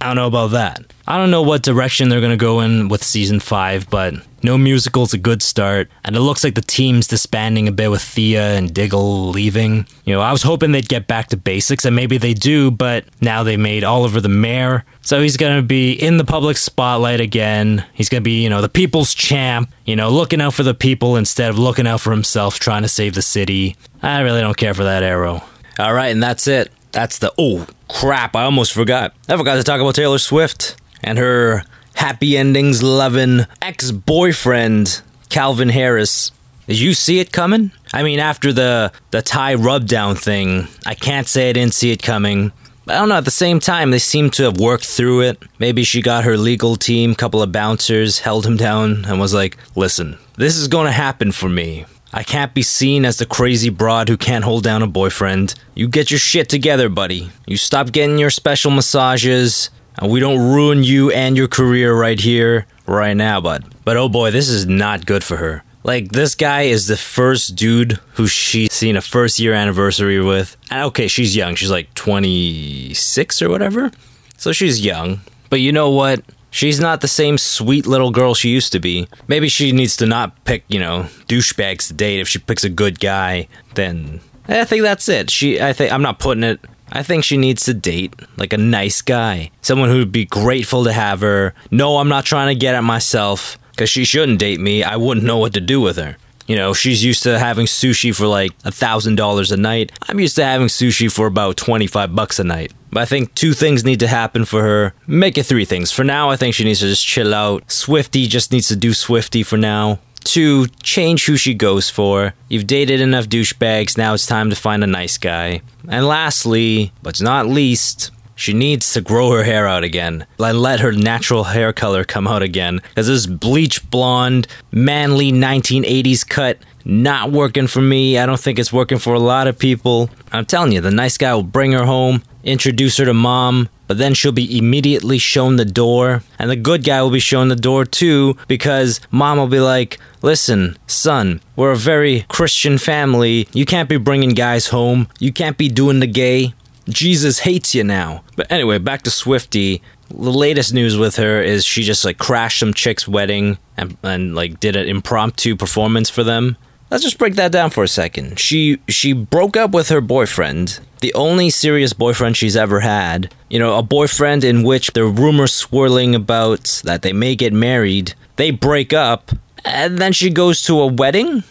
I 0.00 0.06
don't 0.06 0.16
know 0.16 0.26
about 0.26 0.52
that. 0.52 0.92
I 1.06 1.18
don't 1.18 1.30
know 1.30 1.42
what 1.42 1.62
direction 1.62 2.08
they're 2.08 2.20
going 2.20 2.30
to 2.30 2.36
go 2.36 2.60
in 2.60 2.88
with 2.88 3.02
season 3.02 3.40
5, 3.40 3.90
but 3.90 4.14
no 4.42 4.56
musical's 4.56 5.12
a 5.12 5.18
good 5.18 5.42
start. 5.42 5.90
And 6.04 6.16
it 6.16 6.20
looks 6.20 6.42
like 6.42 6.54
the 6.54 6.60
team's 6.62 7.06
disbanding 7.06 7.68
a 7.68 7.72
bit 7.72 7.90
with 7.90 8.00
Thea 8.00 8.56
and 8.56 8.72
Diggle 8.72 9.28
leaving. 9.28 9.86
You 10.04 10.14
know, 10.14 10.20
I 10.20 10.32
was 10.32 10.42
hoping 10.42 10.72
they'd 10.72 10.88
get 10.88 11.06
back 11.06 11.28
to 11.28 11.36
basics, 11.36 11.84
and 11.84 11.94
maybe 11.94 12.16
they 12.16 12.32
do, 12.32 12.70
but 12.70 13.04
now 13.20 13.42
they 13.42 13.56
made 13.56 13.84
Oliver 13.84 14.20
the 14.20 14.28
mayor. 14.28 14.84
So 15.02 15.20
he's 15.20 15.36
going 15.36 15.56
to 15.56 15.66
be 15.66 15.92
in 15.92 16.16
the 16.16 16.24
public 16.24 16.56
spotlight 16.56 17.20
again. 17.20 17.84
He's 17.92 18.08
going 18.08 18.22
to 18.22 18.24
be, 18.24 18.42
you 18.42 18.48
know, 18.48 18.62
the 18.62 18.68
people's 18.68 19.12
champ, 19.12 19.70
you 19.84 19.96
know, 19.96 20.10
looking 20.10 20.40
out 20.40 20.54
for 20.54 20.62
the 20.62 20.74
people 20.74 21.16
instead 21.16 21.50
of 21.50 21.58
looking 21.58 21.86
out 21.86 22.00
for 22.00 22.10
himself, 22.10 22.58
trying 22.58 22.82
to 22.82 22.88
save 22.88 23.14
the 23.14 23.22
city. 23.22 23.76
I 24.02 24.20
really 24.20 24.40
don't 24.40 24.56
care 24.56 24.74
for 24.74 24.84
that 24.84 25.02
arrow. 25.02 25.42
All 25.78 25.92
right, 25.92 26.08
and 26.08 26.22
that's 26.22 26.46
it. 26.46 26.70
That's 26.92 27.18
the. 27.18 27.32
Oh, 27.38 27.66
crap, 27.88 28.34
I 28.34 28.44
almost 28.44 28.72
forgot. 28.72 29.14
I 29.28 29.36
forgot 29.36 29.56
to 29.56 29.62
talk 29.62 29.80
about 29.80 29.94
Taylor 29.94 30.18
Swift 30.18 30.76
and 31.02 31.18
her 31.18 31.64
happy 31.94 32.36
endings 32.36 32.82
loving 32.82 33.46
ex 33.62 33.90
boyfriend, 33.90 35.02
Calvin 35.28 35.68
Harris. 35.68 36.32
Did 36.66 36.78
you 36.78 36.94
see 36.94 37.18
it 37.18 37.32
coming? 37.32 37.72
I 37.92 38.02
mean, 38.02 38.20
after 38.20 38.52
the, 38.52 38.92
the 39.10 39.22
Thai 39.22 39.54
rubdown 39.54 40.14
thing, 40.14 40.68
I 40.86 40.94
can't 40.94 41.26
say 41.26 41.50
I 41.50 41.52
didn't 41.52 41.74
see 41.74 41.90
it 41.90 42.02
coming. 42.02 42.52
I 42.86 42.94
don't 42.94 43.08
know, 43.08 43.16
at 43.16 43.24
the 43.24 43.30
same 43.30 43.60
time, 43.60 43.90
they 43.90 43.98
seem 43.98 44.30
to 44.30 44.44
have 44.44 44.58
worked 44.58 44.86
through 44.86 45.22
it. 45.22 45.42
Maybe 45.58 45.84
she 45.84 46.00
got 46.02 46.24
her 46.24 46.36
legal 46.36 46.76
team, 46.76 47.14
couple 47.14 47.42
of 47.42 47.52
bouncers, 47.52 48.20
held 48.20 48.46
him 48.46 48.56
down, 48.56 49.04
and 49.04 49.20
was 49.20 49.34
like, 49.34 49.56
listen, 49.76 50.18
this 50.36 50.56
is 50.56 50.68
gonna 50.68 50.92
happen 50.92 51.32
for 51.32 51.48
me. 51.48 51.86
I 52.12 52.24
can't 52.24 52.52
be 52.52 52.62
seen 52.62 53.04
as 53.04 53.18
the 53.18 53.26
crazy 53.26 53.70
broad 53.70 54.08
who 54.08 54.16
can't 54.16 54.44
hold 54.44 54.64
down 54.64 54.82
a 54.82 54.88
boyfriend. 54.88 55.54
You 55.76 55.86
get 55.86 56.10
your 56.10 56.18
shit 56.18 56.48
together, 56.48 56.88
buddy. 56.88 57.30
You 57.46 57.56
stop 57.56 57.92
getting 57.92 58.18
your 58.18 58.30
special 58.30 58.72
massages, 58.72 59.70
and 59.96 60.10
we 60.10 60.18
don't 60.18 60.52
ruin 60.52 60.82
you 60.82 61.12
and 61.12 61.36
your 61.36 61.46
career 61.46 61.94
right 61.94 62.18
here, 62.18 62.66
right 62.86 63.16
now, 63.16 63.40
bud. 63.40 63.64
But 63.84 63.96
oh 63.96 64.08
boy, 64.08 64.32
this 64.32 64.48
is 64.48 64.66
not 64.66 65.06
good 65.06 65.22
for 65.22 65.36
her. 65.36 65.62
Like, 65.84 66.10
this 66.12 66.34
guy 66.34 66.62
is 66.62 66.88
the 66.88 66.96
first 66.96 67.54
dude 67.54 68.00
who 68.14 68.26
she's 68.26 68.72
seen 68.72 68.96
a 68.96 69.00
first 69.00 69.38
year 69.38 69.54
anniversary 69.54 70.20
with. 70.20 70.56
And 70.70 70.84
okay, 70.86 71.06
she's 71.06 71.34
young. 71.36 71.54
She's 71.54 71.70
like 71.70 71.94
26 71.94 73.40
or 73.40 73.48
whatever. 73.48 73.90
So 74.36 74.52
she's 74.52 74.84
young. 74.84 75.20
But 75.48 75.60
you 75.60 75.72
know 75.72 75.90
what? 75.90 76.22
She's 76.50 76.80
not 76.80 77.00
the 77.00 77.08
same 77.08 77.38
sweet 77.38 77.86
little 77.86 78.10
girl 78.10 78.34
she 78.34 78.48
used 78.50 78.72
to 78.72 78.80
be. 78.80 79.08
Maybe 79.28 79.48
she 79.48 79.72
needs 79.72 79.96
to 79.98 80.06
not 80.06 80.44
pick, 80.44 80.64
you 80.68 80.80
know, 80.80 81.04
douchebags 81.28 81.88
to 81.88 81.94
date. 81.94 82.20
If 82.20 82.28
she 82.28 82.38
picks 82.38 82.64
a 82.64 82.68
good 82.68 82.98
guy, 82.98 83.46
then 83.74 84.20
I 84.48 84.64
think 84.64 84.82
that's 84.82 85.08
it. 85.08 85.30
She, 85.30 85.60
I 85.60 85.72
think, 85.72 85.92
I'm 85.92 86.02
not 86.02 86.18
putting 86.18 86.42
it. 86.42 86.60
I 86.92 87.04
think 87.04 87.22
she 87.22 87.36
needs 87.36 87.64
to 87.66 87.74
date 87.74 88.14
like 88.36 88.52
a 88.52 88.58
nice 88.58 89.00
guy, 89.00 89.52
someone 89.62 89.90
who'd 89.90 90.10
be 90.10 90.24
grateful 90.24 90.82
to 90.84 90.92
have 90.92 91.20
her. 91.20 91.54
No, 91.70 91.98
I'm 91.98 92.08
not 92.08 92.24
trying 92.24 92.48
to 92.48 92.58
get 92.58 92.74
at 92.74 92.82
myself 92.82 93.58
because 93.70 93.88
she 93.88 94.04
shouldn't 94.04 94.40
date 94.40 94.58
me. 94.58 94.82
I 94.82 94.96
wouldn't 94.96 95.24
know 95.24 95.38
what 95.38 95.54
to 95.54 95.60
do 95.60 95.80
with 95.80 95.96
her. 95.96 96.16
You 96.50 96.56
know, 96.56 96.74
she's 96.74 97.04
used 97.04 97.22
to 97.22 97.38
having 97.38 97.66
sushi 97.66 98.12
for 98.12 98.26
like 98.26 98.50
a 98.64 98.72
thousand 98.72 99.14
dollars 99.14 99.52
a 99.52 99.56
night. 99.56 99.92
I'm 100.08 100.18
used 100.18 100.34
to 100.34 100.44
having 100.44 100.66
sushi 100.66 101.08
for 101.08 101.28
about 101.28 101.56
25 101.56 102.12
bucks 102.12 102.40
a 102.40 102.44
night. 102.44 102.72
But 102.90 103.02
I 103.02 103.04
think 103.04 103.32
two 103.36 103.52
things 103.52 103.84
need 103.84 104.00
to 104.00 104.08
happen 104.08 104.44
for 104.44 104.60
her. 104.64 104.92
Make 105.06 105.38
it 105.38 105.44
three 105.46 105.64
things. 105.64 105.92
For 105.92 106.02
now, 106.02 106.28
I 106.28 106.34
think 106.34 106.56
she 106.56 106.64
needs 106.64 106.80
to 106.80 106.88
just 106.88 107.06
chill 107.06 107.34
out. 107.34 107.70
Swifty 107.70 108.26
just 108.26 108.50
needs 108.50 108.66
to 108.66 108.74
do 108.74 108.94
Swifty 108.94 109.44
for 109.44 109.56
now. 109.56 110.00
Two, 110.24 110.66
change 110.82 111.26
who 111.26 111.36
she 111.36 111.54
goes 111.54 111.88
for. 111.88 112.34
You've 112.48 112.66
dated 112.66 113.00
enough 113.00 113.28
douchebags, 113.28 113.96
now 113.96 114.14
it's 114.14 114.26
time 114.26 114.50
to 114.50 114.56
find 114.56 114.82
a 114.82 114.88
nice 114.88 115.18
guy. 115.18 115.62
And 115.88 116.04
lastly, 116.04 116.92
but 117.00 117.22
not 117.22 117.46
least, 117.46 118.10
she 118.40 118.54
needs 118.54 118.92
to 118.94 119.00
grow 119.02 119.30
her 119.32 119.44
hair 119.44 119.66
out 119.66 119.84
again 119.84 120.26
and 120.38 120.60
let 120.60 120.80
her 120.80 120.92
natural 120.92 121.44
hair 121.44 121.72
color 121.72 122.04
come 122.04 122.26
out 122.26 122.42
again. 122.42 122.80
Because 122.88 123.06
this 123.06 123.26
bleach 123.26 123.88
blonde, 123.90 124.46
manly 124.72 125.30
1980s 125.30 126.26
cut, 126.26 126.58
not 126.84 127.30
working 127.30 127.66
for 127.66 127.82
me. 127.82 128.18
I 128.18 128.24
don't 128.24 128.40
think 128.40 128.58
it's 128.58 128.72
working 128.72 128.98
for 128.98 129.12
a 129.12 129.18
lot 129.18 129.46
of 129.46 129.58
people. 129.58 130.08
I'm 130.32 130.46
telling 130.46 130.72
you, 130.72 130.80
the 130.80 130.90
nice 130.90 131.18
guy 131.18 131.34
will 131.34 131.42
bring 131.42 131.72
her 131.72 131.84
home, 131.84 132.22
introduce 132.42 132.96
her 132.96 133.04
to 133.04 133.12
mom, 133.12 133.68
but 133.86 133.98
then 133.98 134.14
she'll 134.14 134.32
be 134.32 134.56
immediately 134.56 135.18
shown 135.18 135.56
the 135.56 135.64
door. 135.66 136.22
And 136.38 136.50
the 136.50 136.56
good 136.56 136.82
guy 136.82 137.02
will 137.02 137.10
be 137.10 137.20
shown 137.20 137.48
the 137.48 137.56
door 137.56 137.84
too, 137.84 138.38
because 138.48 139.00
mom 139.10 139.36
will 139.36 139.48
be 139.48 139.60
like, 139.60 139.98
Listen, 140.22 140.76
son, 140.86 141.40
we're 141.56 141.72
a 141.72 141.76
very 141.76 142.26
Christian 142.28 142.76
family. 142.76 143.48
You 143.54 143.64
can't 143.64 143.88
be 143.88 143.96
bringing 143.96 144.30
guys 144.30 144.66
home. 144.68 145.08
You 145.18 145.32
can't 145.32 145.56
be 145.56 145.70
doing 145.70 146.00
the 146.00 146.06
gay. 146.06 146.52
Jesus 146.92 147.40
hates 147.40 147.74
you 147.74 147.84
now. 147.84 148.22
But 148.36 148.50
anyway, 148.50 148.78
back 148.78 149.02
to 149.02 149.10
Swifty. 149.10 149.82
The 150.08 150.32
latest 150.32 150.74
news 150.74 150.98
with 150.98 151.16
her 151.16 151.40
is 151.40 151.64
she 151.64 151.82
just 151.82 152.04
like 152.04 152.18
crashed 152.18 152.58
some 152.60 152.74
chick's 152.74 153.06
wedding 153.06 153.58
and, 153.76 153.96
and 154.02 154.34
like 154.34 154.58
did 154.60 154.76
an 154.76 154.88
impromptu 154.88 155.56
performance 155.56 156.10
for 156.10 156.24
them. 156.24 156.56
Let's 156.90 157.04
just 157.04 157.18
break 157.18 157.36
that 157.36 157.52
down 157.52 157.70
for 157.70 157.84
a 157.84 157.88
second. 157.88 158.40
She 158.40 158.80
she 158.88 159.12
broke 159.12 159.56
up 159.56 159.70
with 159.70 159.90
her 159.90 160.00
boyfriend, 160.00 160.80
the 161.00 161.14
only 161.14 161.48
serious 161.48 161.92
boyfriend 161.92 162.36
she's 162.36 162.56
ever 162.56 162.80
had. 162.80 163.32
You 163.48 163.60
know, 163.60 163.78
a 163.78 163.82
boyfriend 163.82 164.42
in 164.42 164.64
which 164.64 164.92
there 164.92 165.04
are 165.04 165.10
rumors 165.10 165.52
swirling 165.52 166.16
about 166.16 166.82
that 166.84 167.02
they 167.02 167.12
may 167.12 167.36
get 167.36 167.52
married. 167.52 168.14
They 168.34 168.50
break 168.50 168.92
up, 168.92 169.30
and 169.64 169.98
then 169.98 170.12
she 170.12 170.30
goes 170.30 170.62
to 170.64 170.80
a 170.80 170.86
wedding. 170.88 171.44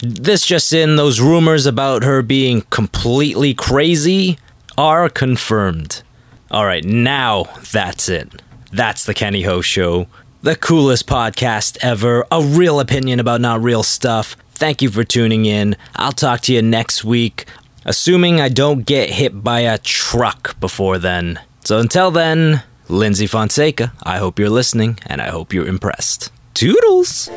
This 0.00 0.46
just 0.46 0.72
in, 0.72 0.96
those 0.96 1.20
rumors 1.20 1.66
about 1.66 2.04
her 2.04 2.22
being 2.22 2.62
completely 2.70 3.52
crazy 3.52 4.38
are 4.76 5.08
confirmed. 5.08 6.02
Alright, 6.52 6.84
now 6.84 7.44
that's 7.72 8.08
it. 8.08 8.40
That's 8.72 9.04
the 9.04 9.14
Kenny 9.14 9.42
Ho 9.42 9.60
Show. 9.60 10.06
The 10.42 10.54
coolest 10.54 11.08
podcast 11.08 11.78
ever. 11.80 12.24
A 12.30 12.40
real 12.40 12.78
opinion 12.78 13.18
about 13.18 13.40
not 13.40 13.60
real 13.60 13.82
stuff. 13.82 14.36
Thank 14.50 14.82
you 14.82 14.88
for 14.88 15.02
tuning 15.02 15.46
in. 15.46 15.76
I'll 15.96 16.12
talk 16.12 16.42
to 16.42 16.52
you 16.52 16.62
next 16.62 17.02
week, 17.02 17.46
assuming 17.84 18.40
I 18.40 18.48
don't 18.48 18.86
get 18.86 19.10
hit 19.10 19.42
by 19.42 19.60
a 19.60 19.78
truck 19.78 20.58
before 20.60 20.98
then. 20.98 21.40
So 21.64 21.80
until 21.80 22.12
then, 22.12 22.62
Lyndsy 22.88 23.28
Fonseca, 23.28 23.92
I 24.04 24.18
hope 24.18 24.38
you're 24.38 24.48
listening 24.48 25.00
and 25.06 25.20
I 25.20 25.30
hope 25.30 25.52
you're 25.52 25.66
impressed. 25.66 26.30
Toodles! 26.54 27.28